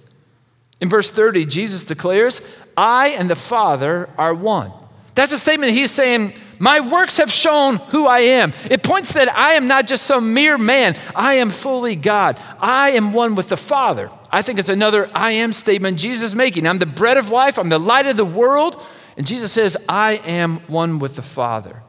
In 0.81 0.89
verse 0.89 1.11
30, 1.11 1.47
Jesus 1.47 1.85
declares, 1.85 2.43
I 2.77 3.09
and 3.09 3.31
the 3.31 3.37
Father 3.37 4.09
are 4.19 4.35
one. 4.35 4.73
That's 5.15 5.33
a 5.33 5.39
statement 5.39 5.73
he's 5.73 5.91
saying, 5.91 6.35
My 6.59 6.81
works 6.81 7.17
have 7.19 7.31
shown 7.31 7.77
who 7.77 8.07
I 8.07 8.21
am. 8.21 8.53
It 8.71 8.83
points 8.83 9.15
that 9.15 9.35
I 9.35 9.55
am 9.55 9.67
not 9.67 9.87
just 9.87 10.05
some 10.05 10.35
mere 10.35 10.59
man, 10.59 10.95
I 11.15 11.35
am 11.35 11.51
fully 11.51 11.97
God. 11.97 12.39
I 12.59 12.91
am 12.91 13.13
one 13.13 13.35
with 13.35 13.49
the 13.49 13.57
Father. 13.57 14.11
I 14.31 14.43
think 14.43 14.59
it's 14.59 14.69
another 14.69 15.11
I 15.15 15.33
am 15.33 15.53
statement 15.53 15.99
Jesus 15.99 16.29
is 16.29 16.35
making. 16.35 16.67
I'm 16.67 16.79
the 16.79 16.87
bread 16.87 17.17
of 17.17 17.31
life, 17.31 17.59
I'm 17.59 17.69
the 17.69 17.79
light 17.79 18.07
of 18.07 18.17
the 18.17 18.25
world. 18.25 18.83
And 19.17 19.27
Jesus 19.27 19.53
says, 19.53 19.77
I 19.89 20.15
am 20.25 20.59
one 20.69 20.99
with 20.99 21.17
the 21.17 21.23
Father. 21.23 21.83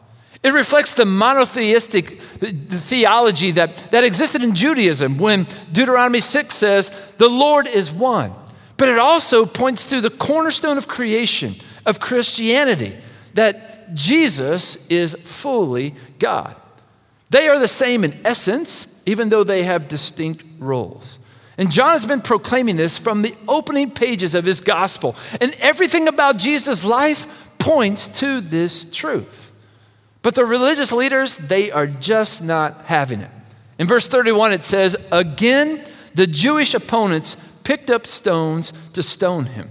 It 0.43 0.53
reflects 0.53 0.95
the 0.95 1.05
monotheistic 1.05 2.19
theology 2.19 3.51
that, 3.51 3.75
that 3.91 4.03
existed 4.03 4.41
in 4.41 4.55
Judaism 4.55 5.19
when 5.19 5.45
Deuteronomy 5.71 6.19
6 6.19 6.53
says, 6.53 6.89
The 7.17 7.29
Lord 7.29 7.67
is 7.67 7.91
one. 7.91 8.33
But 8.75 8.89
it 8.89 8.97
also 8.97 9.45
points 9.45 9.85
to 9.91 10.01
the 10.01 10.09
cornerstone 10.09 10.79
of 10.79 10.87
creation, 10.87 11.53
of 11.85 11.99
Christianity, 11.99 12.97
that 13.35 13.93
Jesus 13.93 14.89
is 14.89 15.13
fully 15.13 15.93
God. 16.17 16.55
They 17.29 17.47
are 17.47 17.59
the 17.59 17.67
same 17.67 18.03
in 18.03 18.17
essence, 18.25 19.03
even 19.05 19.29
though 19.29 19.43
they 19.43 19.63
have 19.63 19.87
distinct 19.87 20.43
roles. 20.57 21.19
And 21.61 21.69
John 21.69 21.93
has 21.93 22.07
been 22.07 22.21
proclaiming 22.21 22.75
this 22.75 22.97
from 22.97 23.21
the 23.21 23.35
opening 23.47 23.91
pages 23.91 24.33
of 24.33 24.45
his 24.45 24.61
gospel. 24.61 25.15
And 25.39 25.53
everything 25.59 26.07
about 26.07 26.39
Jesus' 26.39 26.83
life 26.83 27.27
points 27.59 28.07
to 28.19 28.41
this 28.41 28.91
truth. 28.91 29.53
But 30.23 30.33
the 30.33 30.43
religious 30.43 30.91
leaders, 30.91 31.37
they 31.37 31.69
are 31.69 31.85
just 31.85 32.41
not 32.41 32.85
having 32.85 33.21
it. 33.21 33.29
In 33.77 33.85
verse 33.85 34.07
31, 34.07 34.53
it 34.53 34.63
says, 34.63 34.95
Again, 35.11 35.85
the 36.15 36.25
Jewish 36.25 36.73
opponents 36.73 37.35
picked 37.63 37.91
up 37.91 38.07
stones 38.07 38.73
to 38.93 39.03
stone 39.03 39.45
him. 39.45 39.69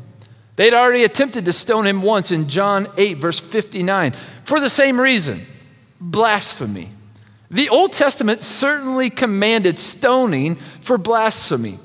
They'd 0.55 0.74
already 0.74 1.03
attempted 1.03 1.44
to 1.46 1.53
stone 1.53 1.88
him 1.88 2.03
once 2.03 2.31
in 2.31 2.48
John 2.48 2.87
8, 2.98 3.16
verse 3.16 3.40
59, 3.40 4.12
for 4.12 4.61
the 4.61 4.70
same 4.70 5.00
reason 5.00 5.40
blasphemy. 6.00 6.90
The 7.50 7.68
Old 7.68 7.92
Testament 7.92 8.42
certainly 8.42 9.10
commanded 9.10 9.78
stoning 9.78 10.54
for 10.54 10.96
blasphemy. 10.96 11.78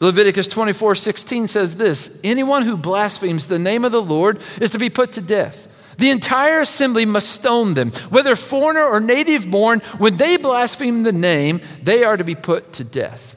Leviticus 0.00 0.48
24 0.48 0.94
16 0.94 1.48
says 1.48 1.76
this 1.76 2.20
Anyone 2.22 2.62
who 2.62 2.76
blasphemes 2.76 3.46
the 3.46 3.58
name 3.58 3.84
of 3.84 3.92
the 3.92 4.02
Lord 4.02 4.40
is 4.60 4.70
to 4.70 4.78
be 4.78 4.90
put 4.90 5.12
to 5.12 5.20
death. 5.20 5.68
The 5.98 6.10
entire 6.10 6.60
assembly 6.60 7.04
must 7.04 7.30
stone 7.30 7.74
them, 7.74 7.90
whether 8.10 8.34
foreigner 8.34 8.84
or 8.84 9.00
native 9.00 9.50
born. 9.50 9.80
When 9.98 10.16
they 10.16 10.36
blaspheme 10.36 11.02
the 11.02 11.12
name, 11.12 11.60
they 11.82 12.02
are 12.02 12.16
to 12.16 12.24
be 12.24 12.34
put 12.34 12.72
to 12.74 12.84
death. 12.84 13.36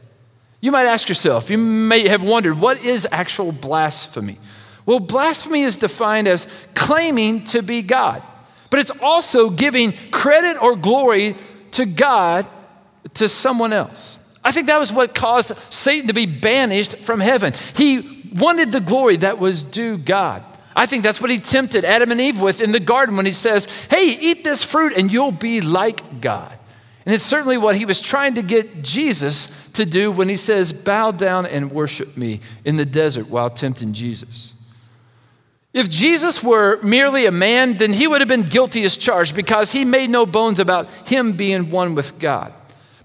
You 0.61 0.71
might 0.71 0.85
ask 0.85 1.09
yourself, 1.09 1.49
you 1.49 1.57
may 1.57 2.07
have 2.07 2.23
wondered, 2.23 2.59
what 2.59 2.83
is 2.83 3.07
actual 3.11 3.51
blasphemy? 3.51 4.37
Well, 4.85 4.99
blasphemy 4.99 5.61
is 5.61 5.77
defined 5.77 6.27
as 6.27 6.47
claiming 6.73 7.43
to 7.45 7.61
be 7.61 7.81
God, 7.81 8.23
but 8.69 8.79
it's 8.79 8.91
also 9.01 9.49
giving 9.49 9.93
credit 10.09 10.59
or 10.61 10.75
glory 10.75 11.35
to 11.75 11.85
God 11.85 12.49
to 13.15 13.27
someone 13.27 13.73
else. 13.73 14.19
I 14.43 14.51
think 14.51 14.67
that 14.67 14.79
was 14.79 14.91
what 14.93 15.15
caused 15.15 15.57
Satan 15.73 16.07
to 16.07 16.13
be 16.13 16.25
banished 16.25 16.97
from 16.97 17.19
heaven. 17.19 17.53
He 17.75 18.29
wanted 18.35 18.71
the 18.71 18.81
glory 18.81 19.17
that 19.17 19.39
was 19.39 19.63
due 19.63 19.97
God. 19.97 20.43
I 20.75 20.85
think 20.85 21.03
that's 21.03 21.21
what 21.21 21.31
he 21.31 21.39
tempted 21.39 21.85
Adam 21.85 22.11
and 22.11 22.19
Eve 22.19 22.41
with 22.41 22.59
in 22.59 22.71
the 22.71 22.79
garden 22.79 23.15
when 23.15 23.25
he 23.25 23.31
says, 23.31 23.65
Hey, 23.89 24.17
eat 24.19 24.43
this 24.43 24.63
fruit 24.63 24.93
and 24.97 25.11
you'll 25.11 25.31
be 25.31 25.61
like 25.61 26.21
God. 26.21 26.57
And 27.05 27.13
it's 27.13 27.23
certainly 27.23 27.57
what 27.57 27.75
he 27.75 27.85
was 27.85 28.01
trying 28.01 28.33
to 28.35 28.41
get 28.41 28.83
Jesus 28.83 29.69
to 29.73 29.85
do 29.85 30.11
when 30.11 30.27
he 30.27 30.37
says, 30.37 30.73
Bow 30.73 31.11
down 31.11 31.45
and 31.45 31.71
worship 31.71 32.17
me 32.17 32.41
in 32.65 32.77
the 32.77 32.85
desert 32.85 33.29
while 33.29 33.49
tempting 33.49 33.93
Jesus. 33.93 34.54
If 35.75 35.89
Jesus 35.89 36.41
were 36.41 36.81
merely 36.81 37.25
a 37.25 37.31
man, 37.31 37.75
then 37.75 37.91
he 37.91 38.07
would 38.07 38.21
have 38.21 38.29
been 38.29 38.43
guilty 38.43 38.85
as 38.85 38.95
charged 38.95 39.35
because 39.35 39.73
he 39.73 39.83
made 39.83 40.09
no 40.09 40.25
bones 40.25 40.61
about 40.61 40.87
him 41.05 41.33
being 41.33 41.69
one 41.69 41.95
with 41.95 42.17
God. 42.17 42.53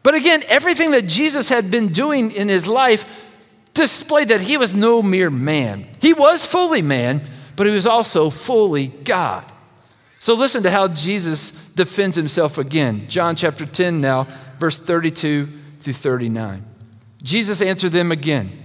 But 0.04 0.14
again, 0.14 0.44
everything 0.46 0.92
that 0.92 1.08
Jesus 1.08 1.48
had 1.48 1.72
been 1.72 1.88
doing 1.88 2.30
in 2.30 2.48
his 2.48 2.68
life 2.68 3.26
displayed 3.74 4.28
that 4.28 4.40
he 4.40 4.56
was 4.56 4.72
no 4.72 5.02
mere 5.02 5.30
man. 5.30 5.88
He 6.00 6.14
was 6.14 6.46
fully 6.46 6.80
man, 6.80 7.22
but 7.56 7.66
he 7.66 7.72
was 7.72 7.88
also 7.88 8.30
fully 8.30 8.86
God. 8.86 9.44
So 10.20 10.34
listen 10.34 10.62
to 10.62 10.70
how 10.70 10.86
Jesus 10.86 11.50
defends 11.74 12.16
himself 12.16 12.56
again. 12.56 13.08
John 13.08 13.34
chapter 13.34 13.66
10 13.66 14.00
now, 14.00 14.28
verse 14.60 14.78
32 14.78 15.48
through 15.80 15.92
39. 15.92 16.64
Jesus 17.20 17.60
answered 17.60 17.90
them 17.90 18.12
again. 18.12 18.59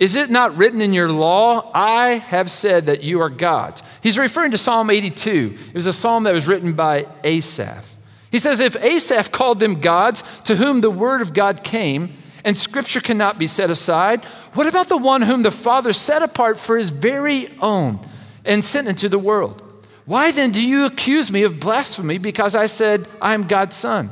Is 0.00 0.16
it 0.16 0.30
not 0.30 0.56
written 0.56 0.80
in 0.80 0.94
your 0.94 1.12
law, 1.12 1.70
I 1.74 2.12
have 2.12 2.50
said 2.50 2.86
that 2.86 3.02
you 3.02 3.20
are 3.20 3.28
gods? 3.28 3.82
He's 4.02 4.18
referring 4.18 4.50
to 4.52 4.58
Psalm 4.58 4.88
82. 4.88 5.58
It 5.68 5.74
was 5.74 5.86
a 5.86 5.92
psalm 5.92 6.24
that 6.24 6.32
was 6.32 6.48
written 6.48 6.72
by 6.72 7.06
Asaph. 7.22 7.84
He 8.32 8.38
says, 8.38 8.60
If 8.60 8.76
Asaph 8.76 9.30
called 9.30 9.60
them 9.60 9.80
gods 9.80 10.22
to 10.44 10.56
whom 10.56 10.80
the 10.80 10.90
word 10.90 11.20
of 11.20 11.34
God 11.34 11.62
came, 11.62 12.14
and 12.46 12.56
scripture 12.56 13.02
cannot 13.02 13.38
be 13.38 13.46
set 13.46 13.68
aside, 13.68 14.24
what 14.54 14.66
about 14.66 14.88
the 14.88 14.96
one 14.96 15.20
whom 15.20 15.42
the 15.42 15.50
Father 15.50 15.92
set 15.92 16.22
apart 16.22 16.58
for 16.58 16.78
his 16.78 16.88
very 16.88 17.48
own 17.60 18.00
and 18.46 18.64
sent 18.64 18.88
into 18.88 19.10
the 19.10 19.18
world? 19.18 19.62
Why 20.06 20.30
then 20.32 20.50
do 20.50 20.64
you 20.64 20.86
accuse 20.86 21.30
me 21.30 21.42
of 21.42 21.60
blasphemy 21.60 22.16
because 22.16 22.54
I 22.54 22.66
said, 22.66 23.06
I 23.20 23.34
am 23.34 23.46
God's 23.46 23.76
son? 23.76 24.08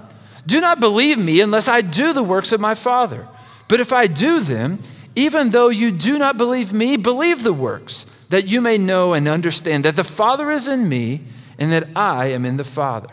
Do 0.46 0.60
not 0.60 0.80
believe 0.80 1.18
me 1.18 1.40
unless 1.40 1.66
I 1.66 1.80
do 1.80 2.12
the 2.12 2.22
works 2.22 2.52
of 2.52 2.60
my 2.60 2.74
Father. 2.74 3.26
But 3.68 3.80
if 3.80 3.92
I 3.92 4.06
do 4.06 4.40
them, 4.40 4.80
even 5.18 5.50
though 5.50 5.68
you 5.68 5.90
do 5.90 6.16
not 6.16 6.38
believe 6.38 6.72
me, 6.72 6.96
believe 6.96 7.42
the 7.42 7.52
works, 7.52 8.04
that 8.30 8.46
you 8.46 8.60
may 8.60 8.78
know 8.78 9.14
and 9.14 9.26
understand 9.26 9.84
that 9.84 9.96
the 9.96 10.04
Father 10.04 10.48
is 10.48 10.68
in 10.68 10.88
me 10.88 11.22
and 11.58 11.72
that 11.72 11.88
I 11.96 12.26
am 12.26 12.46
in 12.46 12.56
the 12.56 12.62
Father. 12.62 13.12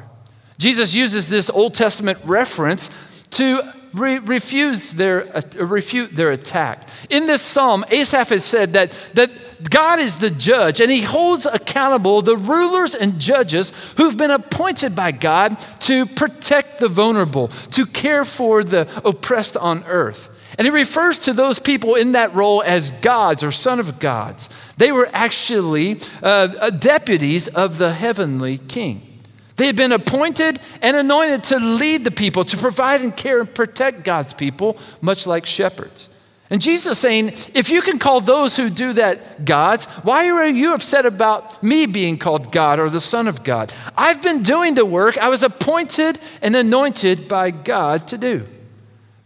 Jesus 0.59 0.93
uses 0.93 1.29
this 1.29 1.49
Old 1.49 1.73
Testament 1.73 2.19
reference 2.23 2.91
to 3.31 3.59
re- 3.95 4.19
refuse 4.19 4.91
their, 4.91 5.35
uh, 5.35 5.41
refute 5.65 6.15
their 6.15 6.29
attack. 6.29 6.87
In 7.09 7.25
this 7.25 7.41
psalm, 7.41 7.83
Asaph 7.89 8.29
has 8.29 8.45
said 8.45 8.73
that, 8.73 8.91
that 9.15 9.31
God 9.67 9.97
is 9.99 10.17
the 10.17 10.29
judge, 10.29 10.81
and 10.81 10.91
He 10.91 11.01
holds 11.01 11.47
accountable 11.47 12.21
the 12.21 12.37
rulers 12.37 12.93
and 12.93 13.19
judges 13.19 13.73
who've 13.97 14.15
been 14.15 14.29
appointed 14.29 14.95
by 14.95 15.11
God 15.11 15.57
to 15.81 16.05
protect 16.05 16.77
the 16.77 16.87
vulnerable, 16.87 17.47
to 17.71 17.87
care 17.87 18.25
for 18.25 18.63
the 18.63 18.87
oppressed 19.03 19.57
on 19.57 19.83
earth. 19.85 20.34
And 20.57 20.65
He 20.65 20.71
refers 20.71 21.19
to 21.19 21.33
those 21.33 21.59
people 21.59 21.95
in 21.95 22.13
that 22.13 22.33
role 22.33 22.63
as 22.63 22.91
gods 22.91 23.43
or 23.43 23.51
son 23.51 23.79
of 23.79 23.99
gods. 23.99 24.49
They 24.77 24.91
were 24.91 25.09
actually 25.13 25.99
uh, 26.23 26.53
uh 26.59 26.69
deputies 26.69 27.47
of 27.47 27.77
the 27.77 27.93
heavenly 27.93 28.57
king. 28.57 29.15
They 29.57 29.67
had 29.67 29.75
been 29.75 29.91
appointed 29.91 30.59
and 30.81 30.97
anointed 30.97 31.45
to 31.45 31.59
lead 31.59 32.03
the 32.03 32.11
people, 32.11 32.43
to 32.45 32.57
provide 32.57 33.01
and 33.01 33.15
care 33.15 33.39
and 33.39 33.53
protect 33.53 34.03
God's 34.03 34.33
people, 34.33 34.77
much 35.01 35.25
like 35.25 35.45
shepherds. 35.45 36.09
And 36.49 36.61
Jesus 36.61 36.99
saying, 36.99 37.29
if 37.55 37.69
you 37.69 37.81
can 37.81 37.97
call 37.97 38.21
those 38.21 38.55
who 38.55 38.69
do 38.69 38.93
that 38.93 39.45
gods, 39.45 39.85
why 40.03 40.29
are 40.29 40.47
you 40.47 40.73
upset 40.75 41.05
about 41.05 41.63
me 41.63 41.87
being 41.87 42.17
called 42.17 42.51
God 42.51 42.79
or 42.79 42.89
the 42.89 42.99
Son 42.99 43.27
of 43.27 43.43
God? 43.43 43.73
I've 43.97 44.21
been 44.21 44.43
doing 44.43 44.75
the 44.75 44.85
work 44.85 45.17
I 45.17 45.29
was 45.29 45.41
appointed 45.41 46.19
and 46.43 46.55
anointed 46.55 47.27
by 47.27 47.49
God 47.49 48.07
to 48.09 48.17
do. 48.17 48.45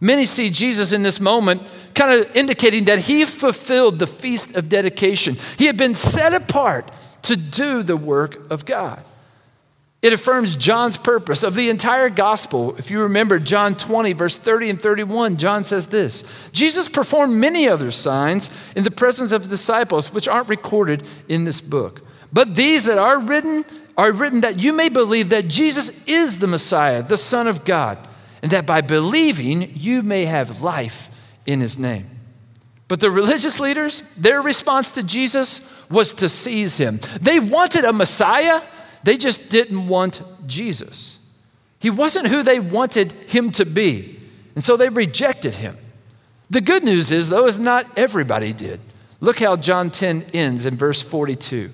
Many 0.02 0.26
see 0.26 0.50
Jesus 0.50 0.94
in 0.94 1.04
this 1.04 1.20
moment 1.20 1.70
kind 1.94 2.20
of 2.20 2.36
indicating 2.36 2.86
that 2.86 3.00
he 3.00 3.26
fulfilled 3.26 4.00
the 4.00 4.08
feast 4.08 4.56
of 4.56 4.70
dedication. 4.70 5.36
He 5.58 5.66
had 5.66 5.78
been 5.78 5.96
set 5.96 6.34
apart 6.34 6.90
to 7.24 7.36
do 7.36 7.84
the 7.84 7.98
work 7.98 8.50
of 8.50 8.66
God. 8.66 9.04
It 10.02 10.14
affirms 10.14 10.56
John's 10.56 10.96
purpose 10.96 11.44
of 11.44 11.56
the 11.56 11.70
entire 11.70 12.10
gospel. 12.10 12.74
If 12.78 12.90
you 12.90 13.02
remember 13.02 13.38
John 13.38 13.76
20, 13.76 14.14
verse 14.14 14.38
30 14.38 14.70
and 14.70 14.82
31, 14.82 15.36
John 15.36 15.66
says 15.66 15.88
this 15.88 16.50
Jesus 16.54 16.88
performed 16.88 17.36
many 17.36 17.68
other 17.68 17.92
signs 17.92 18.50
in 18.78 18.86
the 18.86 18.92
presence 18.92 19.34
of 19.34 19.50
disciples, 19.50 20.14
which 20.14 20.30
aren't 20.30 20.48
recorded 20.48 21.04
in 21.28 21.44
this 21.44 21.60
book. 21.60 22.02
But 22.32 22.56
these 22.56 22.86
that 22.86 22.98
are 22.98 23.20
written 23.20 23.66
are 23.98 24.14
written 24.14 24.42
that 24.42 24.62
you 24.62 24.72
may 24.72 24.88
believe 24.88 25.30
that 25.30 25.50
Jesus 25.50 26.08
is 26.08 26.38
the 26.38 26.48
Messiah, 26.48 27.04
the 27.04 27.18
Son 27.18 27.48
of 27.48 27.66
God, 27.66 27.98
and 28.42 28.52
that 28.52 28.66
by 28.66 28.82
believing 28.82 29.72
you 29.76 30.02
may 30.02 30.26
have 30.26 30.62
life 30.62 31.10
in 31.46 31.60
his 31.60 31.78
name. 31.78 32.10
But 32.88 33.00
the 33.00 33.12
religious 33.12 33.60
leaders, 33.60 34.02
their 34.18 34.42
response 34.42 34.92
to 34.92 35.04
Jesus 35.04 35.88
was 35.90 36.14
to 36.14 36.30
seize 36.30 36.78
him. 36.78 37.00
They 37.22 37.40
wanted 37.40 37.84
a 37.84 37.94
Messiah 37.94 38.62
they 39.04 39.18
just 39.18 39.50
didn't 39.50 39.88
want 39.88 40.22
Jesus. 40.46 41.18
He 41.80 41.90
wasn't 41.90 42.28
who 42.28 42.44
they 42.44 42.60
wanted 42.60 43.12
him 43.12 43.52
to 43.52 43.66
be. 43.66 44.20
And 44.56 44.64
so 44.64 44.76
they 44.76 44.90
rejected 44.90 45.56
him. 45.56 45.78
The 46.50 46.62
good 46.62 46.84
news 46.84 47.12
is, 47.12 47.30
though, 47.30 47.48
is 47.48 47.60
not 47.60 47.98
everybody 47.98 48.54
did. 48.54 48.80
Look 49.22 49.40
how 49.40 49.56
John 49.56 49.90
10 49.90 50.26
ends 50.34 50.66
in 50.66 50.76
verse 50.76 51.02
42. 51.02 51.70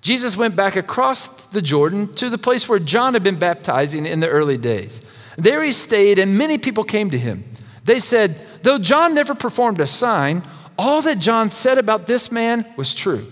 Jesus 0.00 0.36
went 0.36 0.56
back 0.56 0.76
across 0.76 1.46
the 1.46 1.60
Jordan 1.60 2.12
to 2.14 2.30
the 2.30 2.38
place 2.38 2.68
where 2.68 2.78
John 2.78 3.14
had 3.14 3.22
been 3.22 3.38
baptizing 3.38 4.06
in 4.06 4.20
the 4.20 4.28
early 4.28 4.56
days. 4.56 5.02
There 5.38 5.62
he 5.62 5.70
stayed, 5.70 6.18
and 6.18 6.36
many 6.36 6.58
people 6.58 6.82
came 6.82 7.10
to 7.10 7.18
him. 7.18 7.44
They 7.84 8.00
said, 8.00 8.38
Though 8.64 8.78
John 8.78 9.14
never 9.14 9.36
performed 9.36 9.80
a 9.80 9.86
sign, 9.86 10.42
all 10.76 11.00
that 11.02 11.20
John 11.20 11.52
said 11.52 11.78
about 11.78 12.08
this 12.08 12.32
man 12.32 12.66
was 12.76 12.92
true. 12.92 13.24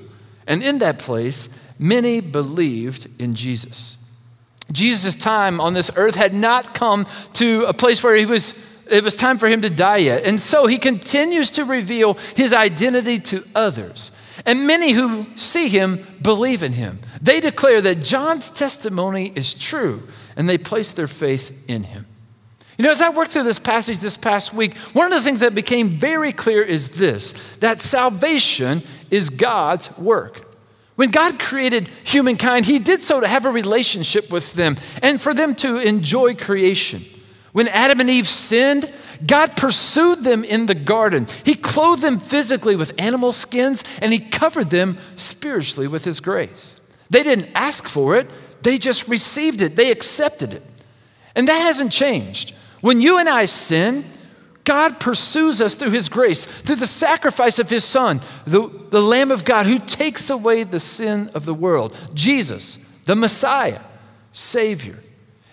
And 0.46 0.62
in 0.62 0.78
that 0.78 1.00
place, 1.00 1.48
many 1.80 2.20
believed 2.20 3.08
in 3.20 3.34
Jesus. 3.34 3.96
Jesus' 4.70 5.16
time 5.16 5.60
on 5.60 5.74
this 5.74 5.90
earth 5.96 6.14
had 6.14 6.32
not 6.32 6.74
come 6.74 7.06
to 7.34 7.64
a 7.64 7.74
place 7.74 8.02
where 8.02 8.14
he 8.14 8.24
was, 8.24 8.54
it 8.88 9.02
was 9.02 9.16
time 9.16 9.38
for 9.38 9.48
him 9.48 9.62
to 9.62 9.70
die 9.70 9.98
yet. 9.98 10.24
And 10.24 10.40
so 10.40 10.66
he 10.66 10.78
continues 10.78 11.50
to 11.52 11.64
reveal 11.64 12.14
his 12.36 12.52
identity 12.52 13.18
to 13.18 13.44
others. 13.56 14.12
And 14.44 14.66
many 14.66 14.92
who 14.92 15.26
see 15.36 15.68
him 15.68 16.06
believe 16.22 16.62
in 16.62 16.72
him. 16.72 17.00
They 17.20 17.40
declare 17.40 17.80
that 17.80 18.00
John's 18.00 18.48
testimony 18.48 19.32
is 19.34 19.54
true 19.54 20.06
and 20.36 20.48
they 20.48 20.58
placed 20.58 20.96
their 20.96 21.08
faith 21.08 21.52
in 21.66 21.82
him. 21.82 22.06
You 22.78 22.84
know, 22.84 22.90
as 22.90 23.00
I 23.00 23.08
worked 23.08 23.30
through 23.30 23.44
this 23.44 23.58
passage 23.58 23.98
this 23.98 24.18
past 24.18 24.52
week, 24.52 24.76
one 24.92 25.06
of 25.06 25.12
the 25.12 25.22
things 25.22 25.40
that 25.40 25.54
became 25.54 25.88
very 25.88 26.32
clear 26.32 26.62
is 26.62 26.90
this 26.90 27.56
that 27.56 27.80
salvation 27.80 28.82
is 29.10 29.30
God's 29.30 29.96
work. 29.96 30.42
When 30.96 31.10
God 31.10 31.38
created 31.38 31.88
humankind, 32.04 32.66
He 32.66 32.78
did 32.78 33.02
so 33.02 33.20
to 33.20 33.28
have 33.28 33.46
a 33.46 33.50
relationship 33.50 34.30
with 34.30 34.54
them 34.54 34.76
and 35.02 35.20
for 35.20 35.32
them 35.32 35.54
to 35.56 35.78
enjoy 35.78 36.34
creation. 36.34 37.02
When 37.52 37.68
Adam 37.68 38.00
and 38.00 38.10
Eve 38.10 38.28
sinned, 38.28 38.92
God 39.26 39.56
pursued 39.56 40.24
them 40.24 40.44
in 40.44 40.66
the 40.66 40.74
garden. 40.74 41.26
He 41.44 41.54
clothed 41.54 42.02
them 42.02 42.18
physically 42.18 42.76
with 42.76 42.92
animal 43.00 43.32
skins 43.32 43.82
and 44.02 44.12
He 44.12 44.18
covered 44.18 44.68
them 44.68 44.98
spiritually 45.16 45.88
with 45.88 46.04
His 46.04 46.20
grace. 46.20 46.78
They 47.08 47.22
didn't 47.22 47.50
ask 47.54 47.88
for 47.88 48.16
it, 48.16 48.28
they 48.66 48.78
just 48.78 49.06
received 49.06 49.60
it, 49.60 49.76
they 49.76 49.92
accepted 49.92 50.52
it. 50.52 50.62
And 51.36 51.46
that 51.46 51.62
hasn't 51.62 51.92
changed. 51.92 52.52
When 52.80 53.00
you 53.00 53.18
and 53.18 53.28
I 53.28 53.44
sin, 53.44 54.04
God 54.64 54.98
pursues 54.98 55.62
us 55.62 55.76
through 55.76 55.92
His 55.92 56.08
grace, 56.08 56.44
through 56.44 56.74
the 56.74 56.86
sacrifice 56.88 57.60
of 57.60 57.70
His 57.70 57.84
Son, 57.84 58.20
the, 58.44 58.68
the 58.90 59.00
Lamb 59.00 59.30
of 59.30 59.44
God 59.44 59.66
who 59.66 59.78
takes 59.78 60.30
away 60.30 60.64
the 60.64 60.80
sin 60.80 61.30
of 61.32 61.44
the 61.44 61.54
world. 61.54 61.96
Jesus, 62.12 62.78
the 63.04 63.14
Messiah, 63.14 63.80
Savior. 64.32 64.98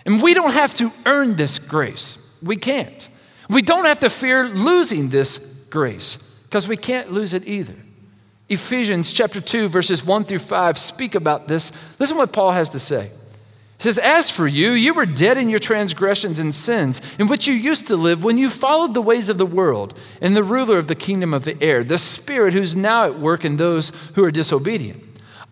And 0.08 0.19
we 0.19 0.34
don't 0.34 0.54
have 0.54 0.73
to 0.78 0.91
earn 1.06 1.36
this 1.36 1.60
grace. 1.60 2.36
We 2.41 2.56
can't. 2.56 3.08
We 3.47 3.62
don't 3.62 3.86
have 3.86 3.99
to 3.99 4.10
fear 4.10 4.49
losing 4.49 5.10
this 5.10 5.67
grace 5.69 6.17
because 6.45 6.67
we 6.67 6.78
can't 6.78 7.12
lose 7.12 7.36
it 7.36 7.47
either. 7.47 7.76
Ephesians 8.49 9.13
chapter 9.13 9.39
2, 9.39 9.69
verses 9.69 10.06
1 10.06 10.25
through 10.25 10.39
5 10.39 10.77
speak 10.77 11.15
about 11.15 11.47
this. 11.47 11.71
Listen 11.99 12.17
what 12.17 12.34
Paul 12.34 12.51
has 12.51 12.69
to 12.71 12.79
say 12.79 13.10
He 13.77 13.84
says, 13.84 13.97
As 13.97 14.29
for 14.29 14.47
you, 14.47 14.71
you 14.71 14.93
were 14.93 15.06
dead 15.06 15.38
in 15.38 15.49
your 15.49 15.60
transgressions 15.60 16.39
and 16.39 16.53
sins, 16.53 17.01
in 17.17 17.27
which 17.27 17.47
you 17.47 17.53
used 17.53 17.88
to 17.88 17.95
live 17.95 18.23
when 18.23 18.38
you 18.38 18.49
followed 18.49 18.93
the 18.93 19.01
ways 19.01 19.29
of 19.29 19.38
the 19.38 19.45
world 19.45 19.97
and 20.21 20.36
the 20.36 20.43
ruler 20.43 20.77
of 20.77 20.88
the 20.88 20.95
kingdom 20.95 21.34
of 21.34 21.45
the 21.45 21.62
air, 21.63 21.84
the 21.84 21.97
spirit 21.97 22.53
who's 22.53 22.75
now 22.75 23.06
at 23.06 23.19
work 23.19 23.45
in 23.45 23.58
those 23.58 23.89
who 24.15 24.23
are 24.23 24.32
disobedient. 24.32 25.03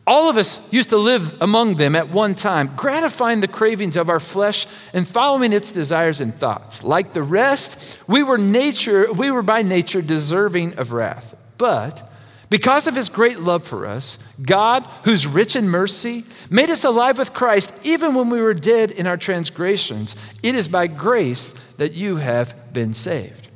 All 0.06 0.30
of 0.30 0.36
us 0.36 0.72
used 0.74 0.90
to 0.90 0.98
live 0.98 1.42
among 1.42 1.76
them 1.76 1.96
at 1.96 2.10
one 2.10 2.36
time, 2.36 2.72
gratifying 2.76 3.40
the 3.40 3.48
cravings 3.48 3.96
of 3.96 4.10
our 4.10 4.20
flesh 4.20 4.66
and 4.94 5.08
following 5.08 5.54
its 5.54 5.72
desires 5.72 6.20
and 6.20 6.34
thoughts. 6.34 6.84
Like 6.84 7.14
the 7.14 7.24
rest, 7.24 7.98
we 8.08 8.24
were 8.24 8.40
nature, 8.40 9.14
we 9.14 9.32
were 9.32 9.44
by 9.44 9.62
nature 9.62 10.02
deserving 10.02 10.74
of 10.74 10.92
wrath. 10.92 11.36
But 11.58 12.11
because 12.52 12.86
of 12.86 12.98
his 12.98 13.08
great 13.08 13.40
love 13.40 13.64
for 13.64 13.86
us, 13.86 14.18
God, 14.42 14.86
who's 15.06 15.26
rich 15.26 15.56
in 15.56 15.70
mercy, 15.70 16.26
made 16.50 16.70
us 16.70 16.84
alive 16.84 17.18
with 17.18 17.34
Christ 17.34 17.74
even 17.86 18.14
when 18.14 18.30
we 18.30 18.42
were 18.42 18.54
dead 18.54 18.92
in 18.92 19.08
our 19.08 19.16
transgressions. 19.16 20.18
It 20.44 20.54
is 20.54 20.68
by 20.68 20.88
grace 20.88 21.54
that 21.78 21.94
you 21.94 22.18
have 22.18 22.74
been 22.74 22.94
saved. 22.94 23.48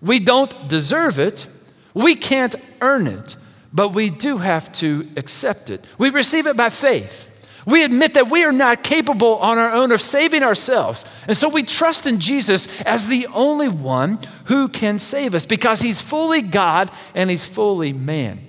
We 0.00 0.20
don't 0.20 0.68
deserve 0.68 1.18
it, 1.18 1.48
we 1.92 2.14
can't 2.14 2.54
earn 2.80 3.08
it, 3.08 3.34
but 3.72 3.92
we 3.92 4.10
do 4.10 4.38
have 4.38 4.70
to 4.74 5.08
accept 5.16 5.68
it. 5.68 5.84
We 5.98 6.10
receive 6.10 6.46
it 6.46 6.56
by 6.56 6.68
faith. 6.68 7.28
We 7.66 7.82
admit 7.82 8.14
that 8.14 8.30
we 8.30 8.44
are 8.44 8.52
not 8.52 8.84
capable 8.84 9.36
on 9.38 9.58
our 9.58 9.72
own 9.72 9.90
of 9.90 10.00
saving 10.00 10.44
ourselves. 10.44 11.04
And 11.26 11.36
so 11.36 11.48
we 11.48 11.64
trust 11.64 12.06
in 12.06 12.20
Jesus 12.20 12.80
as 12.82 13.08
the 13.08 13.26
only 13.34 13.68
one 13.68 14.20
who 14.44 14.68
can 14.68 15.00
save 15.00 15.34
us 15.34 15.44
because 15.44 15.80
he's 15.80 16.00
fully 16.00 16.42
God 16.42 16.90
and 17.14 17.28
he's 17.28 17.44
fully 17.44 17.92
man. 17.92 18.40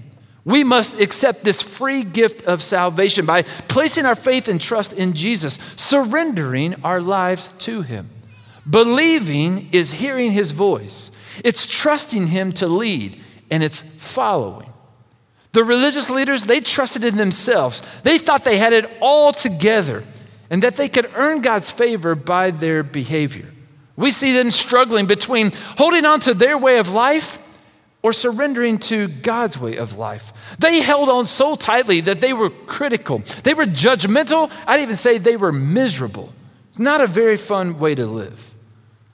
We 0.46 0.64
must 0.64 1.02
accept 1.02 1.44
this 1.44 1.64
free 1.64 2.04
gift 2.04 2.44
of 2.44 2.62
salvation 2.62 3.26
by 3.26 3.42
placing 3.42 4.06
our 4.06 4.16
faith 4.16 4.48
and 4.48 4.62
trust 4.62 4.94
in 4.94 5.14
Jesus, 5.14 5.56
surrendering 5.76 6.76
our 6.86 7.02
lives 7.02 7.50
to 7.60 7.82
him. 7.82 8.10
Believing 8.70 9.70
is 9.72 9.92
hearing 9.94 10.32
his 10.32 10.52
voice, 10.52 11.12
it's 11.44 11.66
trusting 11.66 12.28
him 12.28 12.52
to 12.54 12.68
lead, 12.68 13.20
and 13.50 13.64
it's 13.64 13.82
following. 13.82 14.72
The 15.58 15.64
religious 15.64 16.12
leaders, 16.12 16.44
they 16.44 16.60
trusted 16.60 17.04
in 17.04 17.18
themselves. 17.18 17.82
They 18.02 18.20
thought 18.20 18.44
they 18.44 18.60
had 18.60 18.74
it 18.74 18.88
all 19.02 19.34
together 19.34 20.04
and 20.52 20.62
that 20.62 20.78
they 20.78 20.88
could 20.88 21.10
earn 21.16 21.42
God's 21.42 21.72
favor 21.72 22.14
by 22.14 22.52
their 22.52 22.84
behavior. 22.84 23.48
We 23.96 24.12
see 24.12 24.34
them 24.34 24.52
struggling 24.52 25.08
between 25.08 25.50
holding 25.76 26.06
on 26.06 26.20
to 26.20 26.36
their 26.36 26.60
way 26.60 26.78
of 26.78 26.90
life 26.90 27.40
or 28.04 28.14
surrendering 28.14 28.78
to 28.78 29.08
God's 29.08 29.58
way 29.58 29.78
of 29.78 29.98
life. 29.98 30.32
They 30.60 30.80
held 30.82 31.10
on 31.10 31.26
so 31.26 31.56
tightly 31.56 32.02
that 32.02 32.22
they 32.22 32.34
were 32.34 32.52
critical, 32.52 33.24
they 33.44 33.56
were 33.56 33.66
judgmental. 33.66 34.52
I'd 34.68 34.82
even 34.82 34.96
say 34.96 35.18
they 35.18 35.38
were 35.38 35.52
miserable. 35.52 36.32
It's 36.70 36.78
not 36.78 37.02
a 37.02 37.08
very 37.08 37.36
fun 37.36 37.80
way 37.80 37.96
to 37.96 38.06
live. 38.06 38.54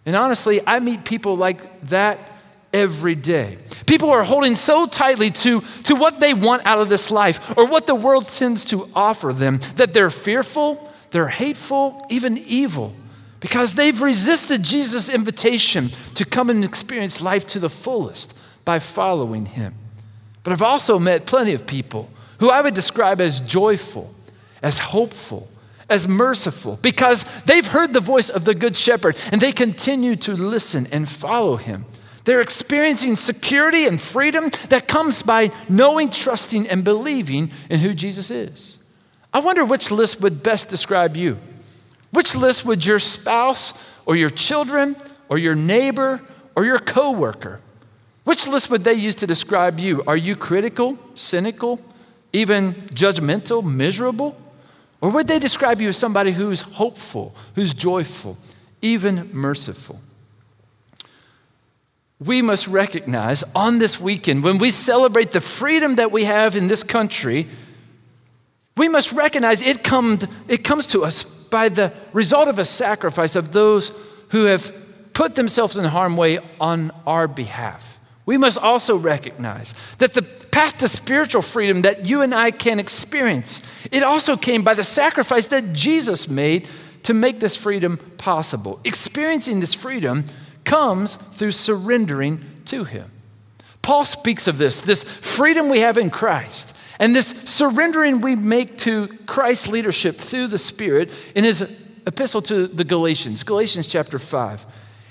And 0.06 0.14
honestly, 0.14 0.60
I 0.68 0.82
meet 0.82 1.06
people 1.06 1.38
like 1.38 1.88
that 1.88 2.20
every 2.74 3.16
day. 3.16 3.58
People 3.86 4.10
are 4.10 4.24
holding 4.24 4.56
so 4.56 4.88
tightly 4.88 5.30
to, 5.30 5.62
to 5.84 5.96
what 5.96 6.20
they 6.20 6.34
want 6.34 6.66
out 6.66 6.80
of 6.80 6.90
this 6.90 7.12
life 7.12 7.56
or 7.58 7.68
what 7.68 7.88
the 7.88 7.96
world 7.96 8.28
tends 8.28 8.66
to 8.66 8.88
offer 8.96 9.32
them 9.32 9.60
that 9.76 9.94
they're 9.94 10.10
fearful, 10.10 10.92
they're 11.12 11.28
hateful, 11.28 12.06
even 12.10 12.38
evil 12.38 12.94
because 13.44 13.74
they've 13.74 14.02
resisted 14.02 14.64
Jesus' 14.64 15.10
invitation 15.10 15.90
to 16.16 16.24
come 16.24 16.50
and 16.50 16.64
experience 16.64 17.22
life 17.22 17.46
to 17.46 17.60
the 17.60 17.70
fullest 17.70 18.40
by 18.64 18.80
following 18.80 19.46
him. 19.46 19.74
But 20.44 20.54
I've 20.54 20.62
also 20.62 20.98
met 20.98 21.26
plenty 21.26 21.52
of 21.52 21.68
people 21.68 22.10
who 22.40 22.50
I 22.50 22.62
would 22.62 22.74
describe 22.74 23.20
as 23.20 23.42
joyful, 23.42 24.16
as 24.62 24.80
hopeful, 24.80 25.50
as 25.90 26.08
merciful, 26.08 26.80
because 26.82 27.26
they've 27.44 27.68
heard 27.68 27.92
the 27.92 28.00
voice 28.00 28.30
of 28.30 28.46
the 28.46 28.56
Good 28.56 28.78
Shepherd 28.78 29.18
and 29.34 29.42
they 29.42 29.52
continue 29.52 30.16
to 30.16 30.32
listen 30.38 30.88
and 30.94 31.10
follow 31.10 31.58
him. 31.58 31.84
They're 32.26 32.42
experiencing 32.42 33.18
security 33.18 33.86
and 33.86 34.00
freedom 34.00 34.50
that 34.70 34.88
comes 34.88 35.24
by 35.24 35.52
knowing, 35.68 36.10
trusting, 36.10 36.68
and 36.68 36.84
believing 36.84 37.52
in 37.70 37.80
who 37.80 37.94
Jesus 37.94 38.32
is. 38.32 38.78
I 39.34 39.40
wonder 39.40 39.66
which 39.66 39.92
list 39.92 40.22
would 40.22 40.44
best 40.44 40.70
describe 40.70 41.18
you. 41.18 41.38
Which 42.12 42.36
list 42.36 42.66
would 42.66 42.86
your 42.86 43.00
spouse 43.00 43.74
or 44.06 44.16
your 44.16 44.30
children 44.30 44.96
or 45.28 45.38
your 45.38 45.56
neighbor 45.56 46.22
or 46.56 46.66
your 46.66 46.80
coworker, 46.80 47.60
which 48.24 48.48
list 48.48 48.70
would 48.70 48.84
they 48.84 48.94
use 48.94 49.16
to 49.16 49.28
describe 49.28 49.80
you? 49.80 50.04
Are 50.08 50.16
you 50.16 50.36
critical, 50.36 50.98
cynical, 51.14 51.82
even 52.32 52.74
judgmental, 52.94 53.64
miserable? 53.64 54.40
Or 55.02 55.10
would 55.10 55.28
they 55.28 55.40
describe 55.40 55.82
you 55.82 55.90
as 55.90 55.98
somebody 55.98 56.32
who's 56.32 56.62
hopeful, 56.62 57.36
who's 57.56 57.74
joyful, 57.74 58.38
even 58.82 59.30
merciful? 59.34 60.00
We 62.20 62.42
must 62.42 62.68
recognize 62.68 63.44
on 63.56 63.80
this 63.80 64.00
weekend, 64.00 64.44
when 64.44 64.58
we 64.58 64.72
celebrate 64.72 65.32
the 65.32 65.42
freedom 65.42 65.96
that 65.96 66.12
we 66.12 66.26
have 66.26 66.56
in 66.56 66.68
this 66.68 66.84
country, 66.84 67.48
we 68.78 68.90
must 68.90 69.12
recognize 69.12 69.62
it, 69.62 69.84
come, 69.84 70.20
it 70.48 70.64
comes 70.64 70.88
to 70.88 71.04
us 71.04 71.24
by 71.24 71.70
the 71.70 71.94
result 72.14 72.48
of 72.48 72.60
a 72.60 72.66
sacrifice 72.66 73.36
of 73.36 73.52
those 73.52 73.92
who 74.30 74.46
have 74.46 74.74
put 75.14 75.36
themselves 75.36 75.78
in 75.78 75.86
harm's 75.86 76.18
way 76.18 76.40
on 76.60 76.92
our 77.06 77.28
behalf. 77.28 78.00
We 78.26 78.38
must 78.38 78.58
also 78.58 78.96
recognize 78.96 79.74
that 79.98 80.14
the 80.14 80.22
path 80.22 80.78
to 80.80 80.88
spiritual 80.88 81.42
freedom 81.42 81.82
that 81.82 82.06
you 82.06 82.22
and 82.22 82.34
I 82.34 82.52
can 82.52 82.80
experience, 82.80 83.62
it 83.92 84.02
also 84.02 84.38
came 84.38 84.64
by 84.64 84.74
the 84.74 84.84
sacrifice 84.84 85.48
that 85.48 85.74
Jesus 85.74 86.28
made 86.28 86.68
to 87.04 87.14
make 87.14 87.40
this 87.40 87.56
freedom 87.56 87.98
possible. 88.18 88.80
Experiencing 88.86 89.60
this 89.60 89.74
freedom 89.74 90.26
comes 90.74 91.18
through 91.34 91.52
surrendering 91.52 92.44
to 92.66 92.84
Him. 92.84 93.12
Paul 93.84 94.06
speaks 94.06 94.48
of 94.48 94.58
this, 94.58 94.82
this 94.82 95.04
freedom 95.04 95.70
we 95.70 95.82
have 95.82 96.00
in 96.00 96.10
Christ, 96.10 96.76
and 97.00 97.16
this 97.16 97.28
surrendering 97.46 98.22
we 98.22 98.36
make 98.36 98.80
to 98.80 99.08
Christ's 99.28 99.68
leadership 99.68 100.16
through 100.16 100.48
the 100.48 100.58
Spirit 100.58 101.12
in 101.36 101.44
his 101.44 101.62
epistle 102.08 102.42
to 102.44 102.66
the 102.66 102.84
Galatians, 102.84 103.44
Galatians 103.44 103.88
chapter 103.88 104.18
5. 104.18 104.66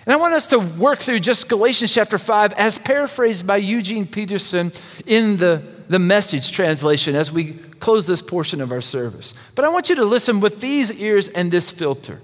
And 0.04 0.12
I 0.12 0.16
want 0.16 0.34
us 0.34 0.48
to 0.48 0.58
work 0.58 0.98
through 0.98 1.20
just 1.20 1.48
Galatians 1.48 1.94
chapter 1.94 2.18
5 2.18 2.54
as 2.54 2.78
paraphrased 2.78 3.46
by 3.46 3.58
Eugene 3.58 4.04
Peterson 4.04 4.72
in 5.06 5.36
the, 5.36 5.62
the 5.88 6.00
message 6.00 6.50
translation 6.50 7.14
as 7.14 7.30
we 7.30 7.52
close 7.78 8.04
this 8.08 8.20
portion 8.20 8.60
of 8.60 8.72
our 8.72 8.80
service. 8.80 9.32
But 9.54 9.64
I 9.64 9.68
want 9.68 9.90
you 9.90 9.94
to 9.94 10.04
listen 10.04 10.40
with 10.40 10.60
these 10.60 10.90
ears 10.90 11.28
and 11.28 11.52
this 11.52 11.70
filter. 11.70 12.20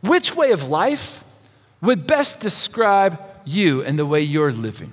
Which 0.00 0.34
way 0.34 0.52
of 0.52 0.70
life 0.70 1.22
would 1.80 2.06
best 2.06 2.40
describe 2.40 3.18
you 3.44 3.82
and 3.82 3.98
the 3.98 4.06
way 4.06 4.20
you're 4.20 4.52
living? 4.52 4.92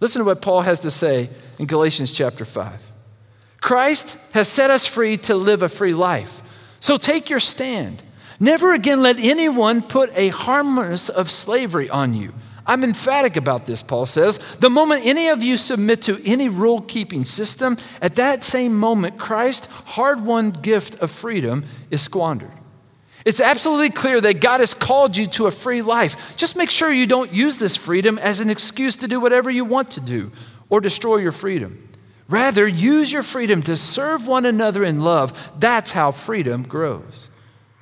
Listen 0.00 0.20
to 0.20 0.24
what 0.24 0.42
Paul 0.42 0.62
has 0.62 0.80
to 0.80 0.90
say 0.90 1.28
in 1.58 1.66
Galatians 1.66 2.12
chapter 2.12 2.44
5. 2.44 2.92
Christ 3.60 4.18
has 4.32 4.48
set 4.48 4.70
us 4.70 4.86
free 4.86 5.16
to 5.18 5.34
live 5.34 5.62
a 5.62 5.68
free 5.68 5.94
life. 5.94 6.42
So 6.80 6.96
take 6.96 7.30
your 7.30 7.40
stand. 7.40 8.02
Never 8.38 8.74
again 8.74 9.02
let 9.02 9.18
anyone 9.18 9.82
put 9.82 10.10
a 10.14 10.28
harness 10.28 11.08
of 11.08 11.30
slavery 11.30 11.88
on 11.88 12.14
you. 12.14 12.34
I'm 12.66 12.82
emphatic 12.84 13.36
about 13.36 13.64
this, 13.64 13.82
Paul 13.82 14.06
says. 14.06 14.38
The 14.56 14.68
moment 14.68 15.06
any 15.06 15.28
of 15.28 15.42
you 15.42 15.56
submit 15.56 16.02
to 16.02 16.20
any 16.24 16.48
rule 16.48 16.80
keeping 16.80 17.24
system, 17.24 17.78
at 18.02 18.16
that 18.16 18.44
same 18.44 18.76
moment, 18.76 19.18
Christ's 19.18 19.66
hard 19.66 20.24
won 20.24 20.50
gift 20.50 20.96
of 20.96 21.10
freedom 21.10 21.64
is 21.90 22.02
squandered. 22.02 22.50
It's 23.26 23.40
absolutely 23.40 23.90
clear 23.90 24.20
that 24.20 24.40
God 24.40 24.60
has 24.60 24.72
called 24.72 25.16
you 25.16 25.26
to 25.26 25.46
a 25.46 25.50
free 25.50 25.82
life. 25.82 26.36
Just 26.36 26.56
make 26.56 26.70
sure 26.70 26.92
you 26.92 27.08
don't 27.08 27.32
use 27.32 27.58
this 27.58 27.76
freedom 27.76 28.18
as 28.18 28.40
an 28.40 28.50
excuse 28.50 28.94
to 28.98 29.08
do 29.08 29.20
whatever 29.20 29.50
you 29.50 29.64
want 29.64 29.90
to 29.90 30.00
do 30.00 30.30
or 30.68 30.80
destroy 30.80 31.16
your 31.16 31.32
freedom. 31.32 31.88
Rather, 32.28 32.68
use 32.68 33.12
your 33.12 33.24
freedom 33.24 33.62
to 33.62 33.76
serve 33.76 34.28
one 34.28 34.46
another 34.46 34.84
in 34.84 35.02
love. 35.02 35.52
That's 35.58 35.90
how 35.90 36.12
freedom 36.12 36.62
grows. 36.62 37.28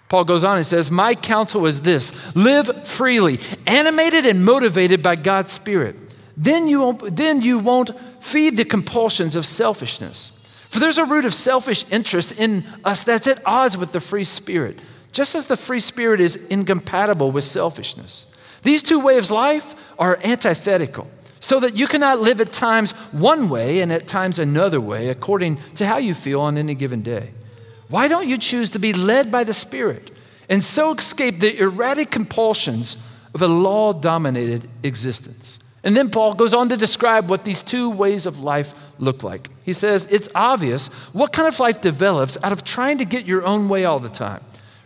Paul 0.09 0.24
goes 0.24 0.44
on 0.44 0.57
and 0.57 0.64
says, 0.64 0.90
My 0.90 1.14
counsel 1.14 1.66
is 1.66 1.83
this 1.83 2.35
live 2.35 2.87
freely, 2.88 3.38
animated 3.66 4.24
and 4.24 4.46
motivated 4.46 5.02
by 5.02 5.16
God's 5.16 5.52
Spirit. 5.52 5.96
Then 6.38 6.68
you, 6.68 6.80
won't, 6.80 7.16
then 7.16 7.42
you 7.42 7.59
won't 7.59 7.90
feed 8.18 8.57
the 8.57 8.64
compulsions 8.64 9.37
of 9.37 9.44
selfishness. 9.44 10.30
For 10.70 10.80
there's 10.80 10.98
a 10.98 11.04
root 11.04 11.26
of 11.26 11.35
selfish 11.35 11.85
interest 11.90 12.33
in 12.33 12.64
us 12.83 13.04
that's 13.04 13.28
at 13.28 13.46
odds 13.46 13.76
with 13.76 13.92
the 13.92 14.00
free 14.00 14.24
spirit, 14.24 14.78
just 15.14 15.35
as 15.35 15.46
the 15.46 15.57
free 15.57 15.81
spirit 15.81 16.20
is 16.20 16.37
incompatible 16.48 17.31
with 17.31 17.44
selfishness. 17.44 18.27
These 18.64 18.83
two 18.83 19.00
ways 19.00 19.27
of 19.27 19.31
life 19.31 19.74
are 19.98 20.18
antithetical, 20.24 21.09
so 21.38 21.61
that 21.61 21.77
you 21.77 21.87
cannot 21.87 22.20
live 22.20 22.40
at 22.40 22.53
times 22.53 22.92
one 23.12 23.48
way 23.48 23.81
and 23.81 23.92
at 23.92 24.09
times 24.09 24.38
another 24.38 24.81
way 24.81 25.09
according 25.09 25.59
to 25.77 25.87
how 25.87 25.98
you 25.98 26.14
feel 26.14 26.40
on 26.40 26.59
any 26.59 26.74
given 26.74 27.03
day. 27.03 27.31
Why 27.88 28.09
don't 28.09 28.29
you 28.29 28.37
choose 28.38 28.70
to 28.70 28.79
be 28.79 28.92
led 28.92 29.31
by 29.31 29.44
the 29.44 29.55
Spirit 29.55 30.11
and 30.48 30.64
so 30.64 30.94
escape 30.94 31.38
the 31.38 31.59
erratic 31.61 32.11
compulsions 32.11 32.96
of 33.35 33.42
a 33.42 33.46
law 33.46 33.92
dominated 33.92 34.68
existence? 34.83 35.61
And 35.85 35.96
then 35.96 36.11
Paul 36.11 36.35
goes 36.35 36.55
on 36.55 36.70
to 36.70 36.77
describe 36.77 37.29
what 37.29 37.44
these 37.44 37.62
two 37.62 37.90
ways 37.90 38.24
of 38.27 38.40
life 38.40 38.74
look 38.98 39.22
like. 39.22 39.48
He 39.64 39.74
says, 39.74 40.07
It's 40.07 40.31
obvious 40.35 40.88
what 41.12 41.33
kind 41.33 41.46
of 41.46 41.61
life 41.61 41.83
develops 41.83 42.42
out 42.42 42.53
of 42.53 42.64
trying 42.64 42.98
to 42.98 43.05
get 43.05 43.27
your 43.27 43.44
own 43.44 43.68
way 43.68 43.85
all 43.85 44.00
the 44.00 44.09
time 44.09 44.42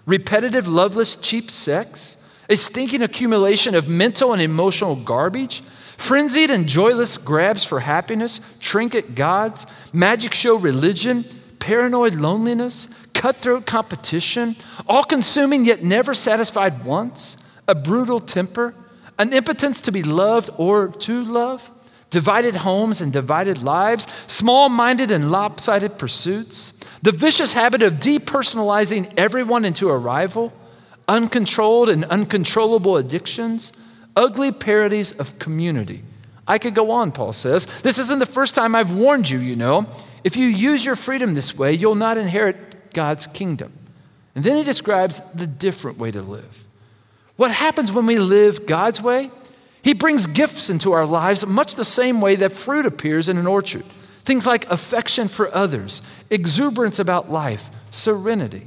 repetitive, 0.08 0.66
loveless, 0.66 1.14
cheap 1.14 1.52
sex, 1.52 2.16
a 2.48 2.56
stinking 2.56 3.02
accumulation 3.02 3.76
of 3.76 3.88
mental 3.88 4.32
and 4.32 4.42
emotional 4.42 4.96
garbage, 4.96 5.60
frenzied 5.60 6.50
and 6.50 6.66
joyless 6.66 7.16
grabs 7.16 7.64
for 7.64 7.78
happiness, 7.78 8.40
trinket 8.58 9.14
gods, 9.14 9.66
magic 9.92 10.34
show 10.34 10.56
religion 10.56 11.24
paranoid 11.58 12.14
loneliness, 12.14 12.88
cutthroat 13.12 13.66
competition, 13.66 14.56
all 14.86 15.04
consuming 15.04 15.66
yet 15.66 15.82
never 15.82 16.14
satisfied 16.14 16.84
once, 16.84 17.36
a 17.66 17.74
brutal 17.74 18.20
temper, 18.20 18.74
an 19.18 19.32
impotence 19.34 19.82
to 19.82 19.92
be 19.92 20.02
loved 20.02 20.48
or 20.56 20.88
to 20.88 21.24
love, 21.24 21.70
divided 22.08 22.56
homes 22.56 23.02
and 23.02 23.12
divided 23.12 23.62
lives, 23.62 24.06
small 24.28 24.70
minded 24.70 25.10
and 25.10 25.30
lopsided 25.30 25.98
pursuits, 25.98 26.77
the 27.02 27.12
vicious 27.12 27.52
habit 27.52 27.82
of 27.82 27.94
depersonalizing 27.94 29.12
everyone 29.16 29.64
into 29.64 29.88
a 29.88 29.96
rival, 29.96 30.52
uncontrolled 31.06 31.88
and 31.88 32.04
uncontrollable 32.04 32.96
addictions, 32.96 33.72
ugly 34.16 34.52
parodies 34.52 35.12
of 35.12 35.38
community. 35.38 36.02
I 36.46 36.58
could 36.58 36.74
go 36.74 36.90
on, 36.90 37.12
Paul 37.12 37.32
says. 37.32 37.66
This 37.82 37.98
isn't 37.98 38.18
the 38.18 38.26
first 38.26 38.54
time 38.54 38.74
I've 38.74 38.92
warned 38.92 39.28
you, 39.28 39.38
you 39.38 39.54
know. 39.54 39.86
If 40.24 40.36
you 40.36 40.46
use 40.46 40.84
your 40.84 40.96
freedom 40.96 41.34
this 41.34 41.56
way, 41.56 41.74
you'll 41.74 41.94
not 41.94 42.16
inherit 42.16 42.92
God's 42.94 43.26
kingdom. 43.26 43.72
And 44.34 44.44
then 44.44 44.56
he 44.56 44.64
describes 44.64 45.20
the 45.34 45.46
different 45.46 45.98
way 45.98 46.10
to 46.10 46.22
live. 46.22 46.64
What 47.36 47.50
happens 47.50 47.92
when 47.92 48.06
we 48.06 48.18
live 48.18 48.66
God's 48.66 49.00
way? 49.00 49.30
He 49.82 49.94
brings 49.94 50.26
gifts 50.26 50.70
into 50.70 50.92
our 50.92 51.06
lives 51.06 51.46
much 51.46 51.74
the 51.74 51.84
same 51.84 52.20
way 52.20 52.34
that 52.36 52.52
fruit 52.52 52.86
appears 52.86 53.28
in 53.28 53.36
an 53.36 53.46
orchard. 53.46 53.84
Things 54.28 54.46
like 54.46 54.70
affection 54.70 55.26
for 55.26 55.52
others, 55.54 56.02
exuberance 56.28 56.98
about 56.98 57.30
life, 57.30 57.70
serenity. 57.90 58.66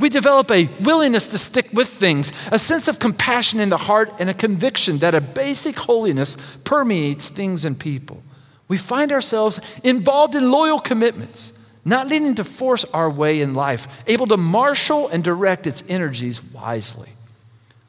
We 0.00 0.08
develop 0.08 0.50
a 0.50 0.68
willingness 0.80 1.28
to 1.28 1.38
stick 1.38 1.68
with 1.72 1.88
things, 1.88 2.32
a 2.50 2.58
sense 2.58 2.88
of 2.88 2.98
compassion 2.98 3.60
in 3.60 3.68
the 3.68 3.76
heart, 3.76 4.12
and 4.18 4.28
a 4.28 4.34
conviction 4.34 4.98
that 4.98 5.14
a 5.14 5.20
basic 5.20 5.76
holiness 5.76 6.36
permeates 6.64 7.28
things 7.28 7.64
and 7.64 7.78
people 7.78 8.22
we 8.68 8.76
find 8.76 9.12
ourselves 9.12 9.60
involved 9.82 10.34
in 10.34 10.50
loyal 10.50 10.78
commitments, 10.78 11.52
not 11.84 12.06
needing 12.06 12.34
to 12.34 12.44
force 12.44 12.84
our 12.92 13.10
way 13.10 13.40
in 13.40 13.54
life, 13.54 13.88
able 14.06 14.26
to 14.26 14.36
marshal 14.36 15.08
and 15.08 15.24
direct 15.24 15.66
its 15.66 15.82
energies 15.88 16.42
wisely. 16.52 17.08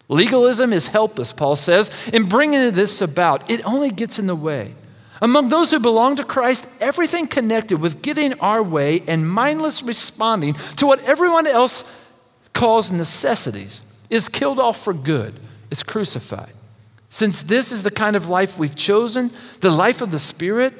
Legalism 0.08 0.74
is 0.74 0.88
helpless, 0.88 1.34
Paul 1.34 1.56
says, 1.56 2.10
in 2.12 2.28
bringing 2.28 2.72
this 2.72 3.02
about. 3.02 3.52
It 3.52 3.64
only 3.66 3.92
gets 3.92 4.18
in 4.18 4.26
the 4.26 4.36
way. 4.36 4.74
Among 5.22 5.50
those 5.50 5.72
who 5.72 5.80
belong 5.80 6.16
to 6.16 6.24
Christ, 6.24 6.68
everything 6.80 7.28
connected 7.28 7.82
with 7.82 8.02
getting 8.02 8.40
our 8.40 8.64
way 8.64 9.02
and 9.08 9.30
mindless 9.30 9.84
responding 9.84 10.54
to 10.78 10.88
what 10.88 11.04
everyone 11.04 11.46
else 11.46 12.10
calls 12.54 12.92
necessities 12.92 13.82
is 14.10 14.30
killed 14.30 14.60
off 14.60 14.82
for 14.82 14.94
good. 14.94 15.40
It's 15.72 15.84
crucified. 15.84 16.54
Since 17.10 17.44
this 17.44 17.72
is 17.72 17.84
the 17.84 17.92
kind 17.92 18.16
of 18.16 18.30
life 18.30 18.58
we've 18.58 18.76
chosen, 18.76 19.32
the 19.62 19.72
life 19.72 20.02
of 20.02 20.12
the 20.12 20.20
Spirit, 20.20 20.74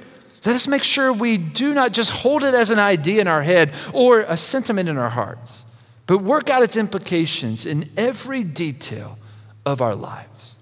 let 0.46 0.56
us 0.56 0.68
make 0.68 0.84
sure 0.84 1.12
we 1.12 1.38
do 1.38 1.74
not 1.74 1.92
just 1.92 2.12
hold 2.12 2.44
it 2.44 2.54
as 2.54 2.72
an 2.72 2.80
idea 2.80 3.20
in 3.20 3.28
our 3.28 3.42
head 3.42 3.74
or 3.94 4.22
a 4.22 4.38
sentiment 4.38 4.88
in 4.88 4.98
our 4.98 5.10
hearts, 5.10 5.66
but 6.08 6.20
work 6.20 6.50
out 6.50 6.64
its 6.64 6.78
implications 6.78 7.66
in 7.66 7.90
every 7.98 8.44
detail 8.44 9.18
of 9.66 9.82
our 9.82 9.96
lives. 9.96 10.56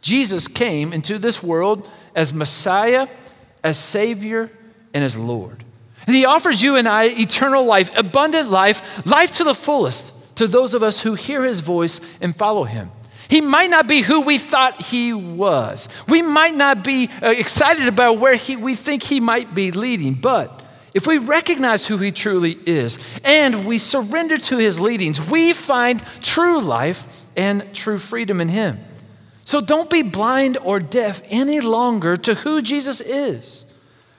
Jesus 0.00 0.48
came 0.48 0.92
into 0.92 1.18
this 1.18 1.42
world 1.42 1.88
as 2.14 2.32
Messiah, 2.32 3.08
as 3.62 3.78
Savior, 3.78 4.50
and 4.92 5.04
as 5.04 5.16
Lord. 5.16 5.64
And 6.06 6.14
He 6.14 6.24
offers 6.24 6.62
you 6.62 6.76
and 6.76 6.88
I 6.88 7.04
eternal 7.04 7.64
life, 7.64 7.90
abundant 7.96 8.50
life, 8.50 9.06
life 9.06 9.32
to 9.32 9.44
the 9.44 9.54
fullest 9.54 10.36
to 10.36 10.46
those 10.46 10.74
of 10.74 10.82
us 10.82 11.00
who 11.00 11.14
hear 11.14 11.44
His 11.44 11.60
voice 11.60 12.00
and 12.20 12.36
follow 12.36 12.64
Him. 12.64 12.90
He 13.28 13.40
might 13.40 13.70
not 13.70 13.88
be 13.88 14.02
who 14.02 14.20
we 14.20 14.38
thought 14.38 14.82
he 14.82 15.12
was. 15.12 15.88
We 16.08 16.22
might 16.22 16.54
not 16.54 16.84
be 16.84 17.08
uh, 17.22 17.30
excited 17.30 17.88
about 17.88 18.18
where 18.18 18.34
he, 18.34 18.56
we 18.56 18.74
think 18.74 19.02
he 19.02 19.20
might 19.20 19.54
be 19.54 19.70
leading, 19.70 20.14
but 20.14 20.62
if 20.92 21.06
we 21.06 21.18
recognize 21.18 21.86
who 21.86 21.96
he 21.96 22.12
truly 22.12 22.56
is 22.66 22.98
and 23.24 23.66
we 23.66 23.78
surrender 23.78 24.38
to 24.38 24.58
his 24.58 24.78
leadings, 24.78 25.20
we 25.20 25.52
find 25.52 26.00
true 26.20 26.60
life 26.60 27.26
and 27.36 27.74
true 27.74 27.98
freedom 27.98 28.40
in 28.40 28.48
him. 28.48 28.78
So 29.44 29.60
don't 29.60 29.90
be 29.90 30.02
blind 30.02 30.56
or 30.58 30.80
deaf 30.80 31.20
any 31.28 31.60
longer 31.60 32.16
to 32.16 32.34
who 32.34 32.62
Jesus 32.62 33.00
is. 33.00 33.66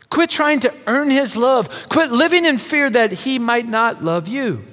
Quit 0.10 0.30
trying 0.30 0.60
to 0.62 0.74
earn 0.88 1.10
his 1.10 1.36
love. 1.36 1.90
Quit 1.90 2.12
living 2.12 2.46
in 2.46 2.58
fear 2.58 2.90
that 2.90 3.12
he 3.12 3.40
might 3.40 3.68
not 3.68 4.04
love 4.04 4.28
you. 4.28 4.64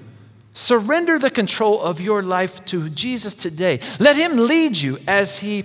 Surrender 0.55 1.19
the 1.19 1.31
control 1.31 1.81
of 1.81 2.01
your 2.01 2.23
life 2.23 2.65
to 2.67 2.91
Jesus 2.91 3.33
today. 3.33 3.81
Let 3.99 4.17
him 4.17 4.37
lead 4.37 4.77
you 4.77 4.99
as 5.09 5.39
he 5.39 5.65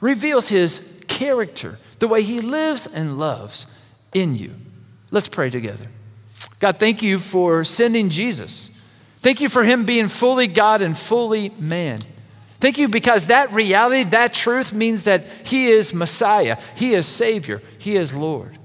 reveals 0.00 0.48
his 0.48 1.02
character, 1.08 1.78
the 1.98 2.08
way 2.08 2.22
he 2.22 2.40
lives 2.40 2.86
and 2.86 3.18
loves 3.18 3.66
in 4.12 4.34
you. 4.34 4.54
Let's 5.10 5.28
pray 5.28 5.48
together. 5.48 5.86
God, 6.60 6.76
thank 6.76 7.02
you 7.02 7.18
for 7.18 7.64
sending 7.64 8.10
Jesus. 8.10 8.70
Thank 9.20 9.40
you 9.40 9.48
for 9.48 9.64
him 9.64 9.84
being 9.84 10.08
fully 10.08 10.46
God 10.46 10.82
and 10.82 10.96
fully 10.96 11.50
man. 11.58 12.02
Thank 12.60 12.78
you 12.78 12.88
because 12.88 13.26
that 13.26 13.52
reality, 13.52 14.04
that 14.10 14.34
truth 14.34 14.72
means 14.72 15.04
that 15.04 15.24
He 15.44 15.66
is 15.66 15.94
Messiah, 15.94 16.56
He 16.76 16.94
is 16.94 17.06
Savior, 17.06 17.62
He 17.78 17.96
is 17.96 18.12
Lord. 18.14 18.58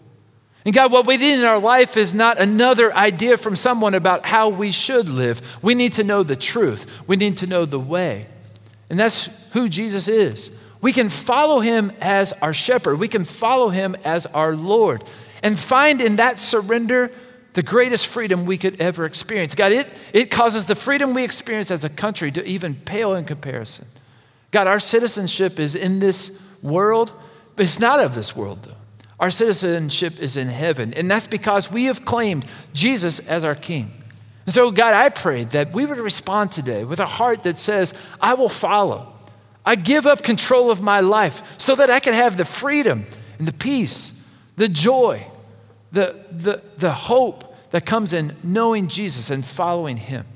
And 0.65 0.73
God, 0.73 0.91
what 0.91 1.05
we 1.05 1.17
need 1.17 1.39
in 1.39 1.43
our 1.43 1.59
life 1.59 1.97
is 1.97 2.13
not 2.13 2.39
another 2.39 2.95
idea 2.95 3.37
from 3.37 3.55
someone 3.55 3.93
about 3.93 4.25
how 4.25 4.47
we 4.49 4.71
should 4.71 5.09
live. 5.09 5.41
We 5.61 5.75
need 5.75 5.93
to 5.93 6.03
know 6.03 6.23
the 6.23 6.35
truth, 6.35 7.03
we 7.07 7.15
need 7.15 7.37
to 7.37 7.47
know 7.47 7.65
the 7.65 7.79
way. 7.79 8.25
And 8.89 8.99
that's 8.99 9.51
who 9.51 9.69
Jesus 9.69 10.07
is. 10.07 10.51
We 10.81 10.91
can 10.91 11.09
follow 11.09 11.59
Him 11.59 11.91
as 12.01 12.33
our 12.33 12.53
shepherd, 12.53 12.97
we 12.99 13.07
can 13.07 13.25
follow 13.25 13.69
Him 13.69 13.95
as 14.03 14.25
our 14.27 14.55
Lord, 14.55 15.03
and 15.41 15.57
find 15.57 16.01
in 16.01 16.15
that 16.15 16.39
surrender 16.39 17.11
the 17.53 17.63
greatest 17.63 18.07
freedom 18.07 18.45
we 18.45 18.57
could 18.57 18.81
ever 18.81 19.05
experience. 19.05 19.55
God, 19.55 19.71
it, 19.71 19.87
it 20.11 20.31
causes 20.31 20.65
the 20.65 20.75
freedom 20.75 21.13
we 21.13 21.23
experience 21.23 21.71
as 21.71 21.83
a 21.83 21.89
country 21.89 22.31
to 22.31 22.45
even 22.45 22.75
pale 22.75 23.13
in 23.13 23.25
comparison. 23.25 23.87
God, 24.51 24.67
our 24.67 24.79
citizenship 24.79 25.59
is 25.59 25.75
in 25.75 25.99
this 25.99 26.57
world, 26.61 27.13
but 27.55 27.65
it's 27.65 27.79
not 27.79 27.99
of 27.99 28.15
this 28.15 28.35
world, 28.35 28.63
though. 28.63 28.75
Our 29.19 29.31
citizenship 29.31 30.19
is 30.19 30.37
in 30.37 30.47
heaven, 30.47 30.93
and 30.93 31.09
that's 31.09 31.27
because 31.27 31.71
we 31.71 31.85
have 31.85 32.03
claimed 32.03 32.45
Jesus 32.73 33.19
as 33.19 33.45
our 33.45 33.55
King. 33.55 33.91
And 34.45 34.53
so, 34.53 34.71
God, 34.71 34.93
I 34.93 35.09
pray 35.09 35.45
that 35.45 35.71
we 35.71 35.85
would 35.85 35.97
respond 35.97 36.51
today 36.51 36.83
with 36.83 36.99
a 36.99 37.05
heart 37.05 37.43
that 37.43 37.59
says, 37.59 37.93
I 38.19 38.33
will 38.33 38.49
follow. 38.49 39.13
I 39.65 39.75
give 39.75 40.05
up 40.05 40.23
control 40.23 40.71
of 40.71 40.81
my 40.81 40.99
life 40.99 41.59
so 41.59 41.75
that 41.75 41.89
I 41.89 41.99
can 41.99 42.13
have 42.13 42.35
the 42.35 42.43
freedom 42.43 43.05
and 43.37 43.47
the 43.47 43.53
peace, 43.53 44.29
the 44.57 44.67
joy, 44.67 45.25
the, 45.93 46.25
the, 46.31 46.61
the 46.77 46.91
hope 46.91 47.42
that 47.73 47.87
comes 47.87 48.13
in 48.13 48.35
knowing 48.43 48.87
Jesus 48.87 49.31
and 49.31 49.43
following 49.43 49.97
him. 49.97 50.27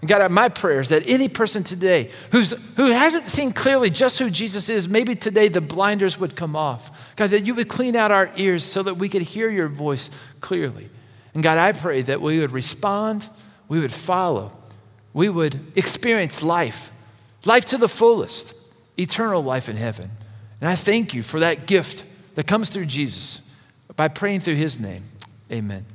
And 0.00 0.08
God, 0.08 0.30
my 0.30 0.48
prayer 0.48 0.78
is 0.78 0.90
that 0.90 1.02
any 1.08 1.28
person 1.28 1.64
today 1.64 2.08
who's, 2.30 2.52
who 2.76 2.92
hasn't 2.92 3.26
seen 3.26 3.52
clearly 3.52 3.90
just 3.90 4.20
who 4.20 4.30
Jesus 4.30 4.68
is, 4.68 4.88
maybe 4.88 5.16
today 5.16 5.48
the 5.48 5.60
blinders 5.60 6.20
would 6.20 6.36
come 6.36 6.54
off. 6.54 7.16
God, 7.16 7.30
that 7.30 7.46
you 7.46 7.56
would 7.56 7.68
clean 7.68 7.96
out 7.96 8.12
our 8.12 8.30
ears 8.36 8.62
so 8.62 8.84
that 8.84 8.94
we 8.94 9.08
could 9.08 9.22
hear 9.22 9.50
your 9.50 9.66
voice 9.66 10.08
clearly. 10.40 10.88
And 11.34 11.42
God, 11.42 11.58
I 11.58 11.72
pray 11.72 12.02
that 12.02 12.20
we 12.20 12.38
would 12.38 12.52
respond, 12.52 13.28
we 13.66 13.80
would 13.80 13.92
follow, 13.92 14.52
we 15.12 15.28
would 15.28 15.58
experience 15.74 16.44
life, 16.44 16.92
life 17.44 17.64
to 17.66 17.76
the 17.76 17.88
fullest, 17.88 18.54
eternal 18.96 19.42
life 19.42 19.68
in 19.68 19.74
heaven. 19.74 20.10
And 20.60 20.68
I 20.68 20.76
thank 20.76 21.12
you 21.12 21.24
for 21.24 21.40
that 21.40 21.66
gift 21.66 22.04
that 22.36 22.46
comes 22.46 22.68
through 22.68 22.86
Jesus 22.86 23.50
by 23.96 24.06
praying 24.06 24.40
through 24.40 24.56
his 24.56 24.78
name. 24.78 25.02
Amen. 25.50 25.86